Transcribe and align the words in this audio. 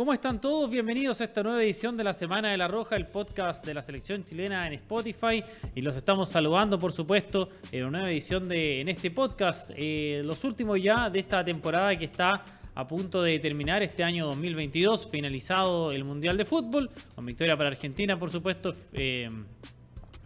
¿Cómo 0.00 0.14
están 0.14 0.40
todos? 0.40 0.70
Bienvenidos 0.70 1.20
a 1.20 1.24
esta 1.24 1.42
nueva 1.42 1.62
edición 1.62 1.94
de 1.94 2.04
la 2.04 2.14
Semana 2.14 2.50
de 2.50 2.56
la 2.56 2.68
Roja, 2.68 2.96
el 2.96 3.08
podcast 3.08 3.62
de 3.66 3.74
la 3.74 3.82
selección 3.82 4.24
chilena 4.24 4.66
en 4.66 4.72
Spotify. 4.72 5.44
Y 5.74 5.82
los 5.82 5.94
estamos 5.94 6.30
saludando, 6.30 6.78
por 6.78 6.92
supuesto, 6.92 7.50
en 7.70 7.84
una 7.84 7.98
nueva 7.98 8.10
edición 8.10 8.48
de 8.48 8.80
en 8.80 8.88
este 8.88 9.10
podcast. 9.10 9.72
Eh, 9.76 10.22
los 10.24 10.42
últimos 10.42 10.82
ya 10.82 11.10
de 11.10 11.18
esta 11.18 11.44
temporada 11.44 11.98
que 11.98 12.06
está 12.06 12.42
a 12.74 12.88
punto 12.88 13.20
de 13.20 13.38
terminar 13.40 13.82
este 13.82 14.02
año 14.02 14.24
2022, 14.28 15.06
finalizado 15.12 15.92
el 15.92 16.04
Mundial 16.04 16.38
de 16.38 16.46
Fútbol, 16.46 16.88
con 17.14 17.26
victoria 17.26 17.54
para 17.54 17.68
Argentina, 17.68 18.18
por 18.18 18.30
supuesto. 18.30 18.74
Eh, 18.94 19.28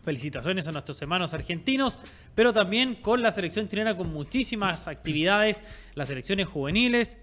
felicitaciones 0.05 0.69
a 0.69 0.71
nuestros 0.71 1.03
hermanos 1.03 1.35
argentinos, 1.35 1.99
pero 2.37 2.53
también 2.53 2.95
con 2.95 3.23
la 3.23 3.33
selección 3.33 3.69
chilena 3.69 3.97
con 3.97 4.13
muchísimas 4.13 4.87
actividades, 4.87 5.65
las 5.95 6.09
selecciones 6.09 6.47
juveniles, 6.47 7.19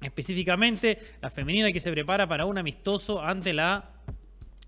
específicamente 0.00 0.98
la 1.20 1.30
femenina 1.30 1.72
que 1.72 1.80
se 1.80 1.90
prepara 1.90 2.26
para 2.26 2.44
un 2.46 2.58
amistoso 2.58 3.22
ante 3.22 3.52
la 3.52 3.98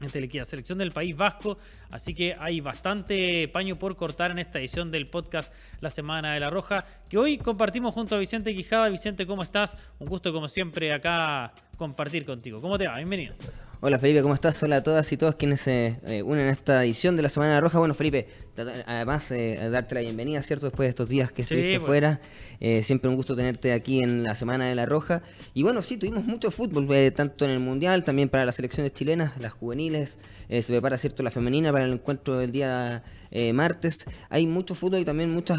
la 0.00 0.44
selección 0.44 0.78
del 0.78 0.92
País 0.92 1.16
Vasco. 1.16 1.58
Así 1.90 2.14
que 2.14 2.34
hay 2.38 2.60
bastante 2.60 3.48
paño 3.48 3.78
por 3.78 3.96
cortar 3.96 4.30
en 4.30 4.38
esta 4.38 4.58
edición 4.58 4.90
del 4.90 5.08
podcast 5.08 5.52
La 5.80 5.90
Semana 5.90 6.32
de 6.34 6.40
la 6.40 6.50
Roja, 6.50 6.84
que 7.08 7.18
hoy 7.18 7.38
compartimos 7.38 7.92
junto 7.92 8.16
a 8.16 8.18
Vicente 8.18 8.54
Quijada. 8.54 8.88
Vicente, 8.88 9.26
¿cómo 9.26 9.42
estás? 9.42 9.76
Un 9.98 10.08
gusto 10.08 10.32
como 10.32 10.48
siempre 10.48 10.92
acá 10.92 11.52
compartir 11.76 12.24
contigo. 12.24 12.60
¿Cómo 12.60 12.78
te 12.78 12.86
va? 12.86 12.96
Bienvenido. 12.96 13.34
Hola 13.82 13.98
Felipe, 13.98 14.20
¿cómo 14.20 14.34
estás? 14.34 14.62
Hola 14.62 14.76
a 14.76 14.82
todas 14.82 15.10
y 15.10 15.16
todos 15.16 15.36
quienes 15.36 15.62
se 15.62 15.98
eh, 16.06 16.22
unen 16.22 16.48
a 16.48 16.50
esta 16.50 16.84
edición 16.84 17.16
de 17.16 17.22
la 17.22 17.30
Semana 17.30 17.52
de 17.52 17.56
la 17.56 17.60
Roja. 17.62 17.78
Bueno, 17.78 17.94
Felipe, 17.94 18.28
además 18.86 19.30
eh, 19.30 19.68
darte 19.70 19.94
la 19.94 20.00
bienvenida, 20.02 20.42
¿cierto? 20.42 20.66
Después 20.66 20.86
de 20.86 20.90
estos 20.90 21.08
días 21.08 21.32
que 21.32 21.42
estuviste 21.42 21.80
fuera. 21.80 22.20
Eh, 22.60 22.82
siempre 22.82 23.08
un 23.08 23.16
gusto 23.16 23.36
tenerte 23.36 23.72
aquí 23.72 24.02
en 24.02 24.22
la 24.22 24.34
Semana 24.34 24.66
de 24.66 24.74
la 24.74 24.86
Roja. 24.86 25.22
Y 25.54 25.62
bueno, 25.62 25.82
sí, 25.82 25.96
tuvimos 25.96 26.24
mucho 26.24 26.50
fútbol, 26.50 26.88
tanto 27.12 27.44
en 27.44 27.50
el 27.52 27.60
Mundial, 27.60 28.04
también 28.04 28.28
para 28.28 28.44
las 28.44 28.56
selecciones 28.56 28.92
chilenas, 28.92 29.38
las 29.40 29.52
juveniles. 29.52 30.18
se 30.48 30.62
prepara, 30.62 30.98
¿cierto? 30.98 31.22
La 31.22 31.30
femenina 31.30 31.72
para 31.72 31.84
el 31.84 31.92
encuentro 31.92 32.38
del 32.38 32.52
día 32.52 33.02
martes. 33.54 34.04
Hay 34.28 34.46
mucho 34.46 34.74
fútbol 34.74 35.00
y 35.00 35.04
también 35.04 35.30
muchas 35.32 35.58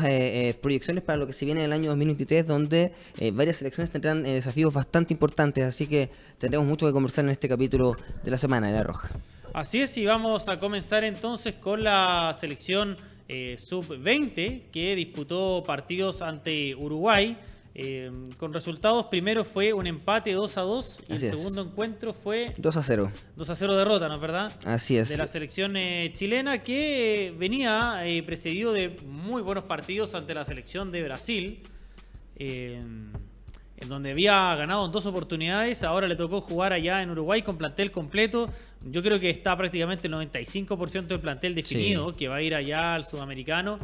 proyecciones 0.61 1.03
para 1.03 1.17
lo 1.17 1.27
que 1.27 1.33
se 1.33 1.45
viene 1.45 1.61
en 1.61 1.67
el 1.67 1.73
año 1.73 1.89
2023, 1.89 2.45
donde 2.45 2.91
varias 3.33 3.57
selecciones 3.57 3.91
tendrán 3.91 4.23
desafíos 4.23 4.73
bastante 4.73 5.13
importantes. 5.13 5.63
Así 5.63 5.87
que 5.87 6.09
tendremos 6.37 6.67
mucho 6.67 6.85
que 6.85 6.93
conversar 6.93 7.25
en 7.25 7.31
este 7.31 7.47
capítulo 7.47 7.95
de 8.23 8.31
la 8.31 8.37
Semana 8.37 8.67
de 8.67 8.73
la 8.73 8.83
Roja. 8.83 9.09
Así 9.53 9.81
es, 9.81 9.97
y 9.97 10.05
vamos 10.05 10.47
a 10.47 10.59
comenzar 10.59 11.03
entonces 11.03 11.55
con 11.55 11.83
la 11.83 12.35
selección 12.39 12.95
eh, 13.27 13.55
sub-20 13.57 14.69
que 14.71 14.95
disputó 14.95 15.61
partidos 15.65 16.21
ante 16.21 16.73
Uruguay. 16.75 17.37
Eh, 17.73 18.11
con 18.37 18.53
resultados, 18.53 19.07
primero 19.07 19.43
fue 19.43 19.73
un 19.73 19.87
empate 19.87 20.31
2 20.31 20.57
a 20.57 20.61
2 20.61 21.03
y 21.09 21.13
el 21.13 21.19
segundo 21.19 21.61
encuentro 21.63 22.13
fue 22.13 22.53
2 22.57 22.77
a 22.77 22.83
0. 22.83 23.11
2 23.35 23.49
a 23.49 23.55
0 23.55 23.75
derrota, 23.75 24.07
¿no 24.07 24.15
es 24.15 24.21
verdad? 24.21 24.51
Así 24.63 24.97
es. 24.97 25.09
De 25.09 25.17
la 25.17 25.27
selección 25.27 25.75
eh, 25.75 26.11
chilena 26.13 26.63
que 26.63 27.33
venía 27.37 28.01
precedido 28.25 28.71
de 28.71 28.89
muy 29.05 29.41
buenos 29.41 29.65
partidos 29.65 30.15
ante 30.15 30.33
la 30.33 30.45
selección 30.45 30.91
de 30.91 31.03
Brasil 31.03 31.63
en 33.81 33.89
donde 33.89 34.11
había 34.11 34.55
ganado 34.55 34.85
en 34.85 34.91
dos 34.91 35.05
oportunidades, 35.07 35.83
ahora 35.83 36.07
le 36.07 36.15
tocó 36.15 36.39
jugar 36.39 36.71
allá 36.71 37.01
en 37.01 37.09
Uruguay 37.09 37.41
con 37.41 37.57
plantel 37.57 37.91
completo. 37.91 38.49
Yo 38.83 39.01
creo 39.01 39.19
que 39.19 39.29
está 39.29 39.57
prácticamente 39.57 40.07
el 40.07 40.13
95% 40.13 41.07
del 41.07 41.19
plantel 41.19 41.55
definido, 41.55 42.15
que 42.15 42.27
va 42.27 42.35
a 42.35 42.41
ir 42.41 42.55
allá 42.55 42.93
al 42.93 43.03
sudamericano. 43.03 43.79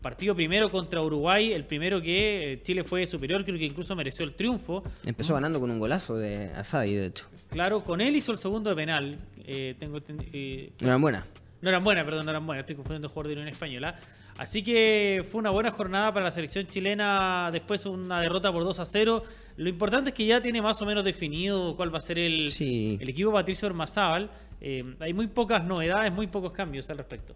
Partido 0.00 0.34
primero 0.34 0.68
contra 0.70 1.00
Uruguay, 1.00 1.52
el 1.52 1.64
primero 1.64 2.02
que 2.02 2.54
eh, 2.54 2.62
Chile 2.62 2.82
fue 2.82 3.06
superior, 3.06 3.44
creo 3.44 3.56
que 3.56 3.66
incluso 3.66 3.94
mereció 3.94 4.24
el 4.24 4.34
triunfo. 4.34 4.82
Empezó 5.04 5.34
ganando 5.34 5.60
con 5.60 5.70
un 5.70 5.78
golazo 5.78 6.16
de 6.16 6.46
Asadi, 6.56 6.94
de 6.94 7.06
hecho. 7.06 7.26
Claro, 7.50 7.84
con 7.84 8.00
él 8.00 8.16
hizo 8.16 8.32
el 8.32 8.38
segundo 8.38 8.70
de 8.70 8.76
penal. 8.76 9.18
Eh, 9.46 9.76
tengo, 9.78 9.98
eh, 10.32 10.72
no 10.80 10.88
eran 10.88 11.00
buenas. 11.00 11.24
No 11.60 11.68
eran 11.68 11.84
buenas, 11.84 12.04
perdón, 12.04 12.24
no 12.24 12.30
eran 12.30 12.44
buenas. 12.44 12.62
Estoy 12.62 12.74
confundiendo 12.76 13.08
jugador 13.08 13.28
de 13.28 13.32
Unión 13.34 13.48
Española. 13.48 14.00
Así 14.38 14.64
que 14.64 15.24
fue 15.30 15.38
una 15.38 15.50
buena 15.50 15.70
jornada 15.70 16.12
para 16.12 16.24
la 16.24 16.30
selección 16.32 16.66
chilena. 16.66 17.50
Después 17.52 17.86
una 17.86 18.20
derrota 18.20 18.50
por 18.50 18.64
2 18.64 18.78
a 18.80 18.86
0. 18.86 19.22
Lo 19.56 19.68
importante 19.68 20.10
es 20.10 20.14
que 20.14 20.26
ya 20.26 20.40
tiene 20.40 20.62
más 20.62 20.80
o 20.82 20.86
menos 20.86 21.04
definido 21.04 21.76
cuál 21.76 21.92
va 21.92 21.98
a 21.98 22.00
ser 22.00 22.18
el, 22.18 22.50
el 23.00 23.08
equipo 23.08 23.32
Patricio 23.32 23.68
Ormazábal. 23.68 24.30
Eh, 24.60 24.94
hay 25.00 25.12
muy 25.12 25.26
pocas 25.26 25.64
novedades, 25.64 26.12
muy 26.12 26.26
pocos 26.26 26.52
cambios 26.52 26.88
al 26.90 26.98
respecto. 26.98 27.34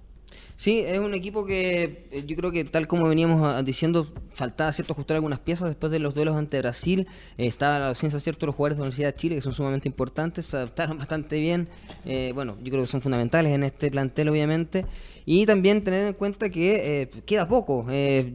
Sí, 0.56 0.81
es 0.81 0.98
un 0.98 1.12
equipo 1.12 1.44
que 1.44 2.09
eh, 2.10 2.25
yo 2.26 2.34
creo 2.34 2.50
que 2.50 2.64
tal 2.64 2.88
como 2.88 3.06
veníamos 3.06 3.62
diciendo, 3.62 4.06
faltaba 4.32 4.72
cierto 4.72 4.94
ajustar 4.94 5.16
algunas 5.16 5.38
piezas 5.38 5.69
después 5.69 5.92
de 5.92 5.98
los 5.98 6.14
duelos 6.14 6.34
ante 6.34 6.59
Brasil. 6.60 7.06
Eh, 7.37 7.47
estaba 7.47 7.78
la 7.78 7.88
ausencia 7.88 8.19
cierto 8.20 8.47
los 8.47 8.54
jugadores 8.54 8.76
de 8.76 8.81
la 8.81 8.84
Universidad 8.84 9.09
de 9.09 9.16
Chile 9.16 9.34
que 9.34 9.42
son 9.42 9.53
sumamente 9.53 9.86
importantes, 9.86 10.47
se 10.47 10.56
adaptaron 10.56 10.97
bastante 10.98 11.41
bien. 11.41 11.69
Eh, 12.06 12.32
bueno, 12.34 12.56
yo 12.62 12.70
creo 12.70 12.81
que 12.84 12.86
son 12.88 13.03
fundamentales 13.03 13.53
en 13.53 13.65
este 13.65 13.91
plantel 13.91 14.31
obviamente. 14.31 14.86
Y 15.26 15.44
también 15.44 15.84
tener 15.84 16.06
en 16.06 16.15
cuenta 16.15 16.48
que 16.48 17.10
queda 17.26 17.48
poco. 17.48 17.86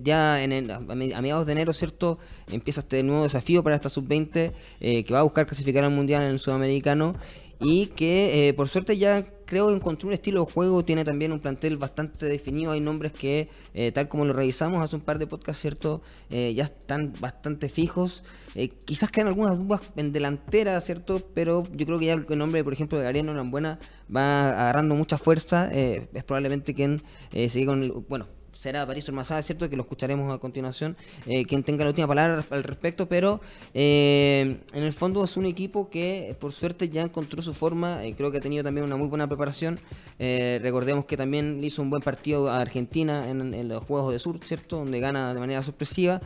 ya 0.03 0.44
en 0.44 0.69
a 0.69 0.80
mediados 0.80 1.46
de 1.46 1.53
enero, 1.53 1.72
cierto, 1.72 2.19
empieza 2.51 2.81
este 2.81 3.01
nuevo 3.01 3.24
desafío 3.24 3.63
para 3.63 3.78
esta 3.78 3.90
sub-20 3.90 4.51
que 4.80 5.13
va 5.13 5.19
a 5.19 5.24
buscar 5.24 5.47
clasificar 5.47 5.85
al 5.85 5.91
Mundial 5.91 6.22
en 6.22 6.31
el 6.31 6.40
Sudamericano 6.40 7.16
y 7.62 7.88
que 7.88 8.53
por 8.57 8.68
suerte 8.68 8.97
ya 8.97 9.25
creo 9.51 9.67
que 9.67 9.73
encontró 9.73 10.07
un 10.07 10.13
estilo 10.13 10.45
de 10.45 10.50
juego, 10.53 10.85
tiene 10.85 11.03
también 11.03 11.34
un 11.34 11.41
plantel 11.41 11.75
bastante 11.75 12.25
definido, 12.28 12.72
hay 12.72 12.79
nombres 12.79 13.12
que, 13.12 13.50
eh, 13.73 13.91
tal 13.91 14.07
como 14.07 14.23
lo 14.23 14.31
revisamos 14.31 14.81
hace 14.81 14.95
un 14.95 15.01
par 15.01 15.19
de 15.19 15.28
podcasts, 15.28 15.62
¿cierto? 15.62 16.01
Eh, 16.29 16.53
ya 16.53 16.63
están 16.63 17.12
bastante 17.19 17.67
fijos. 17.67 18.23
Eh, 18.56 18.69
quizás 18.69 19.12
quedan 19.12 19.28
algunas 19.28 19.57
dudas 19.57 19.81
en 19.97 20.13
delantera, 20.13 20.79
¿cierto? 20.79 21.22
Pero 21.34 21.67
yo 21.75 21.85
creo 21.85 22.00
que 22.00 22.06
ya 22.06 22.13
el 22.13 22.38
nombre, 22.38 22.63
por 22.63 22.72
ejemplo, 22.72 22.97
de 22.97 23.03
Gariano 23.03 23.44
buena 23.51 23.78
va 24.07 24.51
agarrando 24.51 24.95
mucha 24.95 25.17
fuerza. 25.17 25.69
es 25.69 26.23
probablemente 26.23 26.73
quien 26.73 27.03
sigue 27.50 27.66
con 27.66 27.83
el, 27.83 27.91
bueno, 27.91 28.28
será 28.62 28.86
París 28.86 29.10
Ormazada, 29.10 29.42
¿cierto? 29.42 29.68
Que 29.72 29.76
lo 29.76 29.82
escucharemos 29.82 30.32
a 30.32 30.38
continuación, 30.38 30.96
eh, 31.26 31.46
quien 31.46 31.64
tenga 31.64 31.84
la 31.84 31.90
última 31.90 32.08
palabra 32.08 32.46
al 32.52 32.64
respecto, 32.64 33.08
pero 33.08 33.42
eh, 33.74 34.60
en 34.72 34.84
el 34.84 34.94
fondo 34.94 35.24
es 35.24 35.36
un 35.36 35.46
equipo 35.46 35.90
que 35.90 36.36
por 36.40 36.52
suerte 36.52 36.88
ya 36.88 37.02
encontró 37.02 37.42
su 37.42 37.56
forma, 37.56 38.06
eh, 38.06 38.14
creo 38.16 38.32
que 38.32 38.38
ha 38.38 38.42
tenido 38.42 38.64
también 38.64 38.86
una 38.86 38.98
muy 38.98 39.08
buena 39.08 39.28
preparación, 39.28 39.80
recordemos 40.20 41.06
que 41.06 41.18
también 41.18 41.60
le 41.60 41.68
hizo 41.68 41.82
un 41.82 41.90
buen 41.90 42.04
partido 42.04 42.52
a 42.52 42.62
Argentina 42.62 43.28
en, 43.28 43.56
en, 43.56 43.68
los 43.68 43.84
Juegos 43.84 44.14
de 44.14 44.20
Sur, 44.20 44.40
¿cierto? 44.46 44.78
Donde 44.78 45.00
gana 45.00 45.34
de 45.34 45.40
manera 45.40 45.64
sorpresiva 45.64 46.22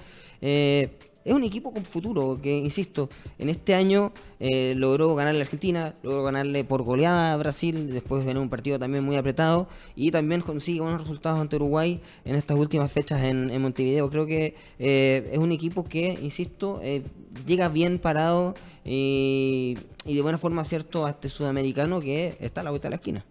es 1.26 1.34
un 1.34 1.44
equipo 1.44 1.74
con 1.74 1.84
futuro 1.84 2.40
que, 2.42 2.56
insisto, 2.56 3.10
en 3.40 3.50
este 3.50 3.74
año 3.74 4.14
eh, 4.40 4.76
logró 4.78 5.16
ganarle 5.16 5.40
a 5.40 5.44
Argentina, 5.44 5.94
logró 6.04 6.24
ganarle 6.24 6.64
por 6.64 6.84
goleada 6.84 7.34
a 7.34 7.38
Brasil, 7.38 7.92
después 7.92 8.24
de 8.24 8.38
un 8.38 8.48
partido 8.48 8.78
también 8.78 9.04
muy 9.04 9.16
apretado 9.16 9.68
y 9.96 10.12
también 10.12 10.42
consigue 10.42 10.82
buenos 10.82 11.02
resultados 11.02 11.40
ante 11.40 11.56
Uruguay 11.56 12.00
en 12.26 12.36
estas 12.36 12.58
últimas 12.58 12.92
fechas 12.92 13.24
en, 13.24 13.60
Montevideo. 13.60 14.10
Creo 14.12 14.28
que 14.28 14.56
eh, 14.78 15.28
es 15.32 15.40
un 15.40 15.52
equipo 15.52 15.84
que, 15.84 16.18
insisto, 16.22 16.80
eh, 16.84 17.04
llega 17.48 17.70
bien 17.70 17.98
parado 17.98 18.54
y, 18.84 19.76
y 20.06 20.16
de 20.16 20.22
buena 20.22 20.38
forma, 20.38 20.64
cierto, 20.64 21.08
a 21.08 21.10
este 21.10 21.30
sudamericano 21.30 22.02
que 22.02 22.38
está 22.40 22.62
a 22.62 22.64
la 22.64 22.70
vuelta 22.70 22.88
de 22.88 22.92
la 22.92 22.96
esquina. 22.98 23.26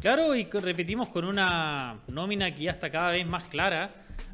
Claro, 0.00 0.34
y 0.34 0.44
repetimos 0.44 1.08
con 1.08 1.24
una 1.24 2.00
nómina 2.08 2.54
que 2.54 2.64
ya 2.64 2.70
está 2.70 2.90
cada 2.90 3.12
vez 3.12 3.26
más 3.26 3.44
clara 3.44 3.88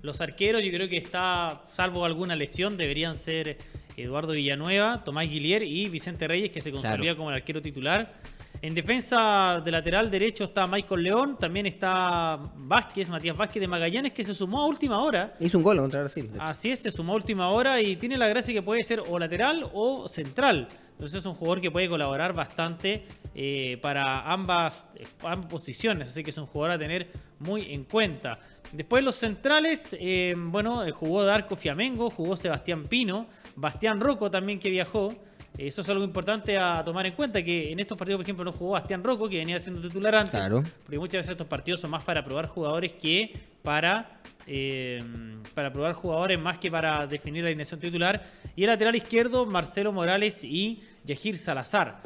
los 0.04 0.20
arqueros, 0.20 0.62
yo 0.62 0.70
creo 0.70 0.86
que 0.86 0.98
está, 0.98 1.62
salvo 1.66 2.04
alguna 2.04 2.36
lesión, 2.36 2.76
deberían 2.76 3.16
ser 3.16 3.56
Eduardo 3.96 4.34
Villanueva, 4.34 5.02
Tomás 5.02 5.30
Guillier 5.30 5.62
y 5.62 5.88
Vicente 5.88 6.28
Reyes, 6.28 6.50
que 6.50 6.60
se 6.60 6.70
consolida 6.70 7.16
como 7.16 7.30
el 7.30 7.36
arquero 7.36 7.62
titular. 7.62 8.12
En 8.60 8.74
defensa 8.74 9.62
de 9.64 9.70
lateral 9.70 10.10
derecho 10.10 10.44
está 10.44 10.66
Michael 10.66 11.02
León, 11.02 11.38
también 11.38 11.64
está 11.64 12.38
Vázquez, 12.54 13.08
Matías 13.08 13.36
Vázquez 13.36 13.60
de 13.60 13.66
Magallanes, 13.66 14.12
que 14.12 14.24
se 14.24 14.34
sumó 14.34 14.60
a 14.60 14.66
última 14.66 15.02
hora. 15.02 15.34
Hizo 15.40 15.56
un 15.56 15.64
gol 15.64 15.78
contra 15.78 16.00
Brasil. 16.00 16.30
Así 16.38 16.70
es, 16.70 16.80
se 16.80 16.90
sumó 16.90 17.12
a 17.12 17.16
última 17.16 17.48
hora 17.48 17.80
y 17.80 17.96
tiene 17.96 18.18
la 18.18 18.28
gracia 18.28 18.52
que 18.52 18.62
puede 18.62 18.82
ser 18.82 19.02
o 19.08 19.18
lateral 19.18 19.64
o 19.72 20.06
central. 20.08 20.68
Entonces 20.92 21.20
es 21.20 21.26
un 21.26 21.34
jugador 21.34 21.62
que 21.62 21.70
puede 21.70 21.88
colaborar 21.88 22.34
bastante 22.34 23.06
eh, 23.34 23.78
para 23.82 24.30
ambas, 24.30 24.86
ambas 25.22 25.46
posiciones, 25.46 26.08
así 26.08 26.22
que 26.22 26.30
es 26.30 26.38
un 26.38 26.46
jugador 26.46 26.76
a 26.76 26.78
tener 26.78 27.10
muy 27.38 27.72
en 27.72 27.84
cuenta. 27.84 28.38
Después 28.72 29.04
los 29.04 29.14
centrales, 29.14 29.96
eh, 30.00 30.34
bueno, 30.36 30.84
eh, 30.84 30.90
jugó 30.90 31.24
Darko 31.24 31.54
Fiamengo, 31.54 32.10
jugó 32.10 32.34
Sebastián 32.34 32.82
Pino, 32.84 33.28
Bastián 33.54 34.00
Rocco 34.00 34.30
también 34.30 34.58
que 34.58 34.68
viajó. 34.70 35.14
Eso 35.56 35.82
es 35.82 35.88
algo 35.88 36.02
importante 36.02 36.58
a 36.58 36.82
tomar 36.82 37.06
en 37.06 37.12
cuenta, 37.12 37.40
que 37.44 37.70
en 37.70 37.78
estos 37.78 37.96
partidos, 37.96 38.18
por 38.18 38.24
ejemplo, 38.24 38.44
no 38.44 38.50
jugó 38.50 38.72
Bastián 38.72 39.04
Rocco, 39.04 39.28
que 39.28 39.38
venía 39.38 39.60
siendo 39.60 39.80
titular 39.80 40.16
antes. 40.16 40.40
Porque 40.50 40.98
muchas 40.98 41.20
veces 41.20 41.30
estos 41.30 41.46
partidos 41.46 41.80
son 41.80 41.92
más 41.92 42.02
para 42.02 42.24
probar 42.24 42.46
jugadores 42.46 42.92
que 42.94 43.32
para, 43.62 44.20
eh, 44.48 45.00
para 45.54 45.72
probar 45.72 45.92
jugadores 45.92 46.40
más 46.40 46.58
que 46.58 46.72
para 46.72 47.06
definir 47.06 47.44
la 47.44 47.50
alineación 47.50 47.78
titular. 47.78 48.24
Y 48.56 48.64
el 48.64 48.70
lateral 48.70 48.96
izquierdo, 48.96 49.46
Marcelo 49.46 49.92
Morales 49.92 50.42
y 50.42 50.82
Yajir 51.04 51.38
Salazar. 51.38 52.02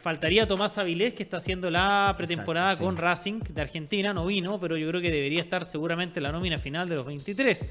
Faltaría 0.00 0.46
Tomás 0.48 0.78
Avilés, 0.78 1.12
que 1.12 1.22
está 1.22 1.36
haciendo 1.38 1.70
la 1.70 2.14
pretemporada 2.16 2.76
con 2.78 2.96
Racing 2.96 3.38
de 3.52 3.60
Argentina. 3.62 4.12
No 4.12 4.26
vino, 4.26 4.58
pero 4.60 4.76
yo 4.76 4.88
creo 4.88 5.00
que 5.00 5.10
debería 5.10 5.42
estar 5.42 5.66
seguramente 5.66 6.18
en 6.18 6.24
la 6.24 6.32
nómina 6.32 6.58
final 6.58 6.88
de 6.88 6.96
los 6.96 7.06
23. 7.06 7.64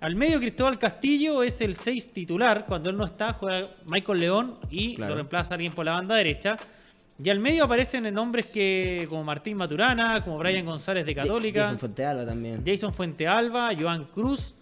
Al 0.00 0.14
medio 0.14 0.38
Cristóbal 0.38 0.78
Castillo 0.78 1.42
es 1.42 1.60
el 1.60 1.74
6 1.74 2.12
titular. 2.12 2.64
Cuando 2.66 2.90
él 2.90 2.96
no 2.96 3.04
está, 3.04 3.32
juega 3.34 3.70
Michael 3.90 4.20
León 4.20 4.54
y 4.70 4.94
Claro. 4.96 5.10
lo 5.10 5.16
reemplaza 5.16 5.54
alguien 5.54 5.72
por 5.72 5.84
la 5.84 5.92
banda 5.92 6.14
derecha. 6.14 6.56
Y 7.22 7.30
al 7.30 7.40
medio 7.40 7.64
aparecen 7.64 8.04
nombres 8.14 8.46
que 8.46 9.04
como 9.08 9.24
Martín 9.24 9.56
Maturana, 9.56 10.22
como 10.22 10.38
Brian 10.38 10.64
González 10.64 11.04
de 11.04 11.16
Católica, 11.16 11.62
Jason 11.62 11.78
Fuentealba 11.78 12.24
también. 12.26 12.62
Jason 12.64 12.94
Fuentealba, 12.94 13.70
Joan 13.76 14.04
Cruz, 14.04 14.57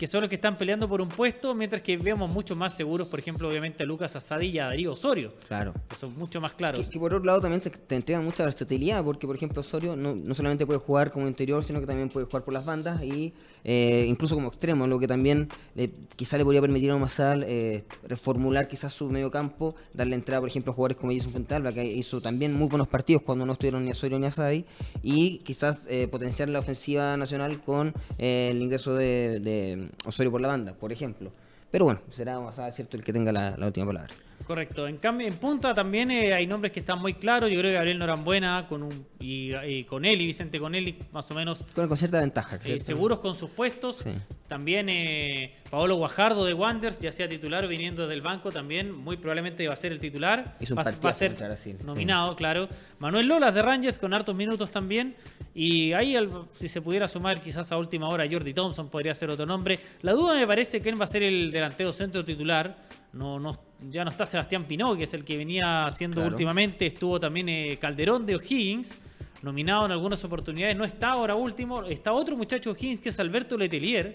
que 0.00 0.06
son 0.06 0.22
los 0.22 0.30
que 0.30 0.36
están 0.36 0.56
peleando 0.56 0.88
por 0.88 1.02
un 1.02 1.08
puesto, 1.08 1.54
mientras 1.54 1.82
que 1.82 1.98
vemos 1.98 2.32
mucho 2.32 2.56
más 2.56 2.72
seguros, 2.72 3.06
por 3.08 3.18
ejemplo, 3.20 3.46
obviamente 3.46 3.82
a 3.82 3.86
Lucas 3.86 4.16
Asadi 4.16 4.46
y 4.46 4.58
a 4.58 4.64
Darío 4.64 4.94
Osorio, 4.94 5.28
Claro. 5.46 5.74
que 5.90 5.94
son 5.94 6.14
mucho 6.14 6.40
más 6.40 6.54
claros. 6.54 6.88
que 6.88 6.98
por 6.98 7.12
otro 7.12 7.22
lado 7.26 7.42
también 7.42 7.60
te, 7.60 7.68
te 7.68 7.96
entrega 7.96 8.18
mucha 8.22 8.44
versatilidad, 8.44 9.04
porque 9.04 9.26
por 9.26 9.36
ejemplo 9.36 9.60
Osorio 9.60 9.96
no, 9.96 10.12
no 10.14 10.32
solamente 10.32 10.64
puede 10.64 10.80
jugar 10.80 11.10
como 11.10 11.28
interior, 11.28 11.62
sino 11.62 11.80
que 11.80 11.86
también 11.86 12.08
puede 12.08 12.24
jugar 12.24 12.44
por 12.44 12.54
las 12.54 12.64
bandas 12.64 13.02
y 13.02 13.34
eh, 13.62 14.06
incluso 14.08 14.36
como 14.36 14.48
extremo, 14.48 14.86
lo 14.86 14.98
que 14.98 15.06
también 15.06 15.48
eh, 15.76 15.86
quizá 16.16 16.38
le 16.38 16.44
podría 16.44 16.62
permitir 16.62 16.90
a 16.92 16.96
Masal 16.96 17.44
eh, 17.46 17.84
reformular 18.04 18.68
quizás 18.68 18.94
su 18.94 19.10
medio 19.10 19.30
campo, 19.30 19.74
darle 19.92 20.14
entrada 20.14 20.40
por 20.40 20.48
ejemplo 20.48 20.72
a 20.72 20.74
jugadores 20.74 20.96
como 20.96 21.12
Jason 21.12 21.30
Fontalba, 21.32 21.74
que 21.74 21.84
hizo 21.84 22.22
también 22.22 22.54
muy 22.54 22.68
buenos 22.68 22.88
partidos 22.88 23.20
cuando 23.20 23.44
no 23.44 23.52
estuvieron 23.52 23.84
ni 23.84 23.90
Osorio 23.90 24.18
ni 24.18 24.24
Asadi, 24.28 24.64
y 25.02 25.36
quizás 25.40 25.86
eh, 25.90 26.08
potenciar 26.08 26.48
la 26.48 26.60
ofensiva 26.60 27.18
nacional 27.18 27.60
con 27.60 27.92
eh, 28.18 28.48
el 28.50 28.62
ingreso 28.62 28.94
de, 28.94 29.40
de 29.40 29.89
Osorio 30.06 30.30
por 30.30 30.40
la 30.40 30.48
banda, 30.48 30.72
por 30.74 30.92
ejemplo. 30.92 31.30
Pero 31.70 31.84
bueno, 31.84 32.00
será 32.10 32.40
Masal 32.40 32.72
cierto 32.72 32.96
el 32.96 33.04
que 33.04 33.12
tenga 33.12 33.32
la 33.32 33.66
última 33.66 33.86
palabra. 33.86 34.14
Correcto. 34.50 34.88
En 34.88 34.96
cambio, 34.96 35.28
en 35.28 35.34
punta 35.36 35.72
también 35.72 36.10
eh, 36.10 36.34
hay 36.34 36.44
nombres 36.44 36.72
que 36.72 36.80
están 36.80 37.00
muy 37.00 37.14
claros. 37.14 37.48
Yo 37.52 37.56
creo 37.60 37.70
que 37.70 37.74
Gabriel 37.76 38.00
Norambuena 38.00 38.66
con 38.68 38.82
un, 38.82 39.06
y, 39.20 39.54
y 39.54 39.84
con 39.84 40.04
él 40.04 40.20
y 40.20 40.26
Vicente 40.26 40.58
Conelli, 40.58 40.98
más 41.12 41.30
o 41.30 41.34
menos 41.34 41.64
Con, 41.72 41.86
con 41.86 41.96
cierta 41.96 42.18
ventaja. 42.18 42.58
eh, 42.64 42.80
seguros 42.80 43.20
con 43.20 43.36
sus 43.36 43.48
puestos. 43.50 43.98
Sí. 43.98 44.10
También 44.48 44.88
eh, 44.88 45.50
Paolo 45.70 45.94
Guajardo 45.94 46.44
de 46.44 46.54
Wanderers, 46.54 46.98
ya 46.98 47.12
sea 47.12 47.28
titular 47.28 47.64
o 47.64 47.68
viniendo 47.68 48.08
del 48.08 48.22
banco, 48.22 48.50
también 48.50 48.92
muy 48.92 49.18
probablemente 49.18 49.68
va 49.68 49.74
a 49.74 49.76
ser 49.76 49.92
el 49.92 50.00
titular. 50.00 50.56
Hizo 50.58 50.74
un 50.74 50.78
va, 50.80 50.82
va 50.82 51.10
a 51.10 51.12
ser 51.12 51.56
sí. 51.56 51.76
nominado, 51.84 52.34
claro. 52.34 52.68
Manuel 52.98 53.28
Lolas 53.28 53.54
de 53.54 53.62
Rangers 53.62 53.98
con 53.98 54.12
hartos 54.12 54.34
minutos 54.34 54.72
también. 54.72 55.14
Y 55.54 55.92
ahí, 55.92 56.16
si 56.54 56.68
se 56.68 56.82
pudiera 56.82 57.06
sumar 57.06 57.40
quizás 57.40 57.70
a 57.70 57.76
última 57.76 58.08
hora, 58.08 58.26
Jordi 58.28 58.52
Thompson 58.52 58.88
podría 58.88 59.14
ser 59.14 59.30
otro 59.30 59.46
nombre. 59.46 59.78
La 60.02 60.10
duda 60.10 60.34
me 60.34 60.44
parece 60.44 60.80
quién 60.80 60.98
va 60.98 61.04
a 61.04 61.06
ser 61.06 61.22
el 61.22 61.52
delantero 61.52 61.92
centro 61.92 62.24
titular. 62.24 62.76
No, 63.12 63.38
no, 63.40 63.50
ya 63.90 64.04
no 64.04 64.10
está 64.10 64.24
Sebastián 64.26 64.64
Pinó, 64.64 64.96
que 64.96 65.04
es 65.04 65.14
el 65.14 65.24
que 65.24 65.36
venía 65.36 65.86
haciendo 65.86 66.16
Claro. 66.16 66.30
últimamente. 66.30 66.86
Estuvo 66.86 67.18
también 67.18 67.48
eh, 67.48 67.78
Calderón 67.80 68.24
de 68.26 68.36
O'Higgins 68.36 68.94
nominado 69.42 69.86
en 69.86 69.92
algunas 69.92 70.22
oportunidades. 70.24 70.76
No 70.76 70.84
está 70.84 71.10
ahora 71.10 71.34
último. 71.34 71.82
Está 71.84 72.12
otro 72.12 72.36
muchacho 72.36 72.70
Higgins 72.78 73.00
que 73.00 73.08
es 73.08 73.18
Alberto 73.18 73.56
Letelier, 73.58 74.14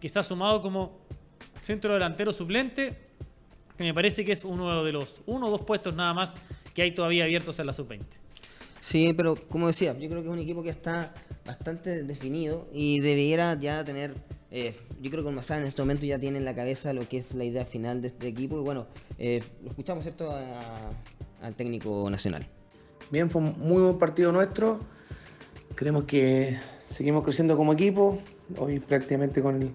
que 0.00 0.06
está 0.06 0.22
sumado 0.22 0.62
como 0.62 0.98
centro 1.60 1.92
delantero 1.92 2.32
suplente, 2.32 2.98
que 3.76 3.84
me 3.84 3.92
parece 3.92 4.24
que 4.24 4.32
es 4.32 4.44
uno 4.44 4.82
de 4.84 4.92
los 4.92 5.20
uno 5.26 5.48
o 5.48 5.50
dos 5.50 5.64
puestos 5.64 5.94
nada 5.94 6.14
más 6.14 6.34
que 6.72 6.82
hay 6.82 6.92
todavía 6.92 7.24
abiertos 7.24 7.58
en 7.58 7.66
la 7.66 7.72
sub-20. 7.74 8.06
Sí, 8.80 9.12
pero 9.14 9.34
como 9.36 9.66
decía, 9.66 9.92
yo 9.98 10.08
creo 10.08 10.22
que 10.22 10.28
es 10.28 10.32
un 10.32 10.38
equipo 10.38 10.62
que 10.62 10.70
está 10.70 11.12
bastante 11.44 12.02
definido 12.04 12.64
y 12.72 13.00
debiera 13.00 13.58
ya 13.60 13.84
tener, 13.84 14.14
eh, 14.50 14.74
yo 15.00 15.10
creo 15.10 15.22
que 15.22 15.28
Ormazán 15.28 15.62
en 15.62 15.68
este 15.68 15.82
momento 15.82 16.06
ya 16.06 16.18
tiene 16.18 16.38
en 16.38 16.44
la 16.44 16.54
cabeza 16.54 16.92
lo 16.92 17.08
que 17.08 17.18
es 17.18 17.34
la 17.34 17.44
idea 17.44 17.64
final 17.64 18.02
de 18.02 18.08
este 18.08 18.26
equipo 18.26 18.58
y 18.58 18.62
bueno, 18.62 18.86
eh, 19.18 19.42
lo 19.62 19.68
escuchamos, 19.68 20.04
¿cierto?, 20.04 20.30
al 21.40 21.54
técnico 21.54 22.08
nacional. 22.10 22.46
Bien, 23.10 23.30
fue 23.30 23.42
un 23.42 23.58
muy 23.58 23.82
buen 23.82 23.98
partido 23.98 24.30
nuestro. 24.30 24.78
Creemos 25.74 26.04
que 26.04 26.58
seguimos 26.90 27.24
creciendo 27.24 27.56
como 27.56 27.72
equipo. 27.72 28.18
Hoy 28.58 28.78
prácticamente 28.78 29.42
con 29.42 29.62
el 29.62 29.70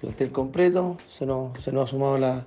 plantel 0.00 0.32
completo. 0.32 0.96
Se 1.08 1.24
nos, 1.24 1.62
se 1.62 1.72
nos 1.72 1.84
ha 1.84 1.90
sumado 1.90 2.18
la, 2.18 2.46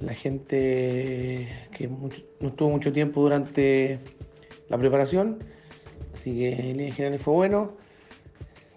la 0.00 0.14
gente 0.14 1.68
que 1.76 1.88
no 1.88 2.48
estuvo 2.48 2.70
mucho 2.70 2.92
tiempo 2.92 3.22
durante 3.22 4.00
la 4.68 4.76
preparación. 4.76 5.38
Así 6.14 6.32
que 6.32 6.52
en 6.52 6.76
líneas 6.76 6.96
generales 6.96 7.22
fue 7.22 7.34
bueno. 7.34 7.76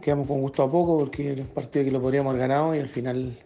Quedamos 0.04 0.28
con 0.28 0.42
gusto 0.42 0.64
a 0.64 0.72
poco 0.72 0.98
porque 0.98 1.32
era 1.32 1.42
un 1.42 1.48
partido 1.48 1.86
que 1.86 1.92
lo 1.92 2.02
podríamos 2.02 2.32
haber 2.32 2.48
ganado 2.48 2.76
y 2.76 2.80
al 2.80 2.90
final 2.90 3.38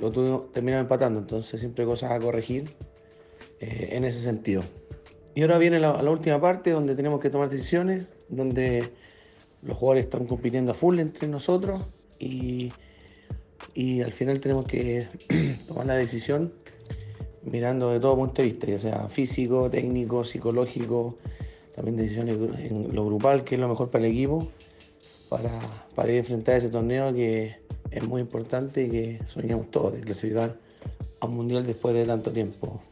lo 0.00 0.10
tuvimos, 0.10 0.52
terminamos 0.52 0.84
empatando. 0.84 1.20
Entonces 1.20 1.60
siempre 1.60 1.84
hay 1.84 1.90
cosas 1.90 2.10
a 2.10 2.18
corregir 2.18 2.74
eh, 3.60 3.90
en 3.92 4.04
ese 4.04 4.20
sentido. 4.20 4.62
Y 5.34 5.42
ahora 5.42 5.58
viene 5.58 5.78
la, 5.78 6.02
la 6.02 6.10
última 6.10 6.40
parte 6.40 6.70
donde 6.70 6.96
tenemos 6.96 7.20
que 7.20 7.30
tomar 7.30 7.48
decisiones, 7.48 8.06
donde 8.28 8.90
los 9.62 9.76
jugadores 9.76 10.04
están 10.04 10.26
compitiendo 10.26 10.72
a 10.72 10.74
full 10.74 10.98
entre 10.98 11.28
nosotros 11.28 12.08
y, 12.18 12.70
y 13.74 14.02
al 14.02 14.12
final 14.12 14.40
tenemos 14.40 14.66
que 14.66 15.06
tomar 15.68 15.86
la 15.86 15.94
decisión 15.94 16.52
mirando 17.42 17.90
de 17.90 18.00
todo 18.00 18.16
punto 18.16 18.42
de 18.42 18.48
vista, 18.48 18.66
ya 18.66 18.78
sea 18.78 19.00
físico, 19.08 19.70
técnico, 19.70 20.24
psicológico, 20.24 21.08
también 21.74 21.96
decisiones 21.96 22.34
en 22.34 22.94
lo 22.94 23.06
grupal, 23.06 23.44
que 23.44 23.54
es 23.54 23.60
lo 23.60 23.68
mejor 23.68 23.90
para 23.90 24.04
el 24.04 24.12
equipo, 24.12 24.48
para, 25.30 25.50
para 25.94 26.10
ir 26.10 26.16
a 26.16 26.18
enfrentar 26.20 26.56
ese 26.56 26.68
torneo 26.68 27.12
que 27.14 27.60
es 27.90 28.04
muy 28.06 28.20
importante 28.20 28.84
y 28.84 28.90
que 28.90 29.18
soñamos 29.26 29.70
todos 29.70 29.94
de 29.94 30.00
clasificar 30.00 30.56
a 31.20 31.26
un 31.26 31.36
mundial 31.36 31.64
después 31.64 31.94
de 31.94 32.04
tanto 32.04 32.30
tiempo. 32.32 32.82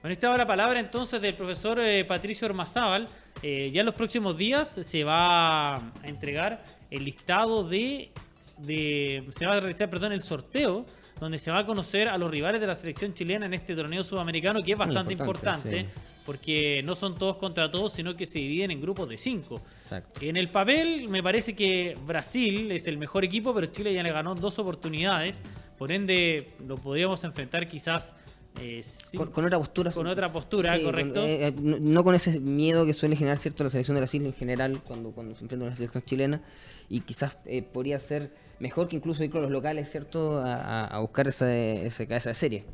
Bueno, 0.00 0.12
esta 0.12 0.30
va 0.30 0.36
la 0.38 0.46
palabra 0.46 0.80
entonces 0.80 1.20
del 1.20 1.34
profesor 1.34 1.78
eh, 1.80 2.04
Patricio 2.04 2.46
Ormazábal. 2.46 3.08
Eh, 3.42 3.70
ya 3.72 3.80
en 3.80 3.86
los 3.86 3.94
próximos 3.94 4.36
días 4.36 4.68
se 4.68 5.04
va 5.04 5.74
a 5.76 5.92
entregar 6.04 6.64
el 6.90 7.04
listado 7.04 7.64
de, 7.68 8.10
de- 8.58 9.24
Se 9.30 9.46
va 9.46 9.56
a 9.56 9.60
realizar, 9.60 9.88
perdón, 9.90 10.12
el 10.12 10.20
sorteo 10.20 10.84
donde 11.20 11.38
se 11.38 11.50
va 11.52 11.60
a 11.60 11.66
conocer 11.66 12.08
a 12.08 12.18
los 12.18 12.30
rivales 12.30 12.60
de 12.60 12.66
la 12.66 12.74
selección 12.74 13.14
chilena 13.14 13.46
en 13.46 13.54
este 13.54 13.76
torneo 13.76 14.02
sudamericano, 14.02 14.60
que 14.62 14.72
es 14.72 14.78
Muy 14.78 14.86
bastante 14.86 15.12
importante, 15.12 15.68
importante, 15.78 16.11
porque 16.24 16.82
no 16.84 16.94
son 16.94 17.16
todos 17.16 17.36
contra 17.36 17.70
todos, 17.70 17.92
sino 17.92 18.16
que 18.16 18.26
se 18.26 18.38
dividen 18.38 18.70
en 18.70 18.80
grupos 18.80 19.08
de 19.08 19.18
cinco. 19.18 19.60
Exacto. 19.76 20.20
En 20.22 20.36
el 20.36 20.48
papel 20.48 21.08
me 21.08 21.22
parece 21.22 21.54
que 21.54 21.96
Brasil 22.06 22.70
es 22.72 22.86
el 22.86 22.98
mejor 22.98 23.24
equipo, 23.24 23.52
pero 23.54 23.66
Chile 23.66 23.92
ya 23.92 24.02
le 24.02 24.12
ganó 24.12 24.34
dos 24.34 24.58
oportunidades. 24.58 25.40
Por 25.78 25.90
ende, 25.92 26.52
lo 26.66 26.76
podríamos 26.76 27.24
enfrentar 27.24 27.66
quizás 27.68 28.14
eh, 28.60 28.82
Con, 29.16 29.30
con 29.30 29.44
otra 29.46 29.58
postura. 29.58 29.90
con 29.90 30.06
otra 30.06 30.30
postura, 30.32 30.76
Sí, 30.76 30.82
correcto. 30.84 31.20
con- 31.20 31.24
eh, 31.28 31.46
eh, 31.48 31.54
no, 31.58 31.78
no 31.80 32.04
con 32.04 32.14
ese 32.14 32.38
miedo 32.38 32.84
que 32.84 32.92
suele 32.92 33.16
generar 33.16 33.38
cierto 33.38 33.64
la 33.64 33.70
selección 33.70 33.94
de 33.94 34.02
Brasil 34.02 34.24
en 34.26 34.34
general 34.34 34.80
cuando, 34.84 35.10
cuando 35.10 35.34
se 35.34 35.42
enfrenta 35.42 35.64
a 35.64 35.68
una 35.68 35.76
selección 35.76 36.04
chilena 36.04 36.42
y 36.90 37.00
quizás 37.00 37.38
eh, 37.46 37.62
podría 37.62 37.98
ser 37.98 38.30
mejor 38.60 38.88
que 38.88 38.96
incluso 38.96 39.24
ir 39.24 39.30
con 39.30 39.40
los 39.42 39.50
locales, 39.50 39.90
¿cierto? 39.90 40.40
A, 40.44 40.98
buscar 41.00 41.26
esa, 41.28 41.52
esa 41.52 42.04
de 42.04 42.34
serie. 42.34 42.64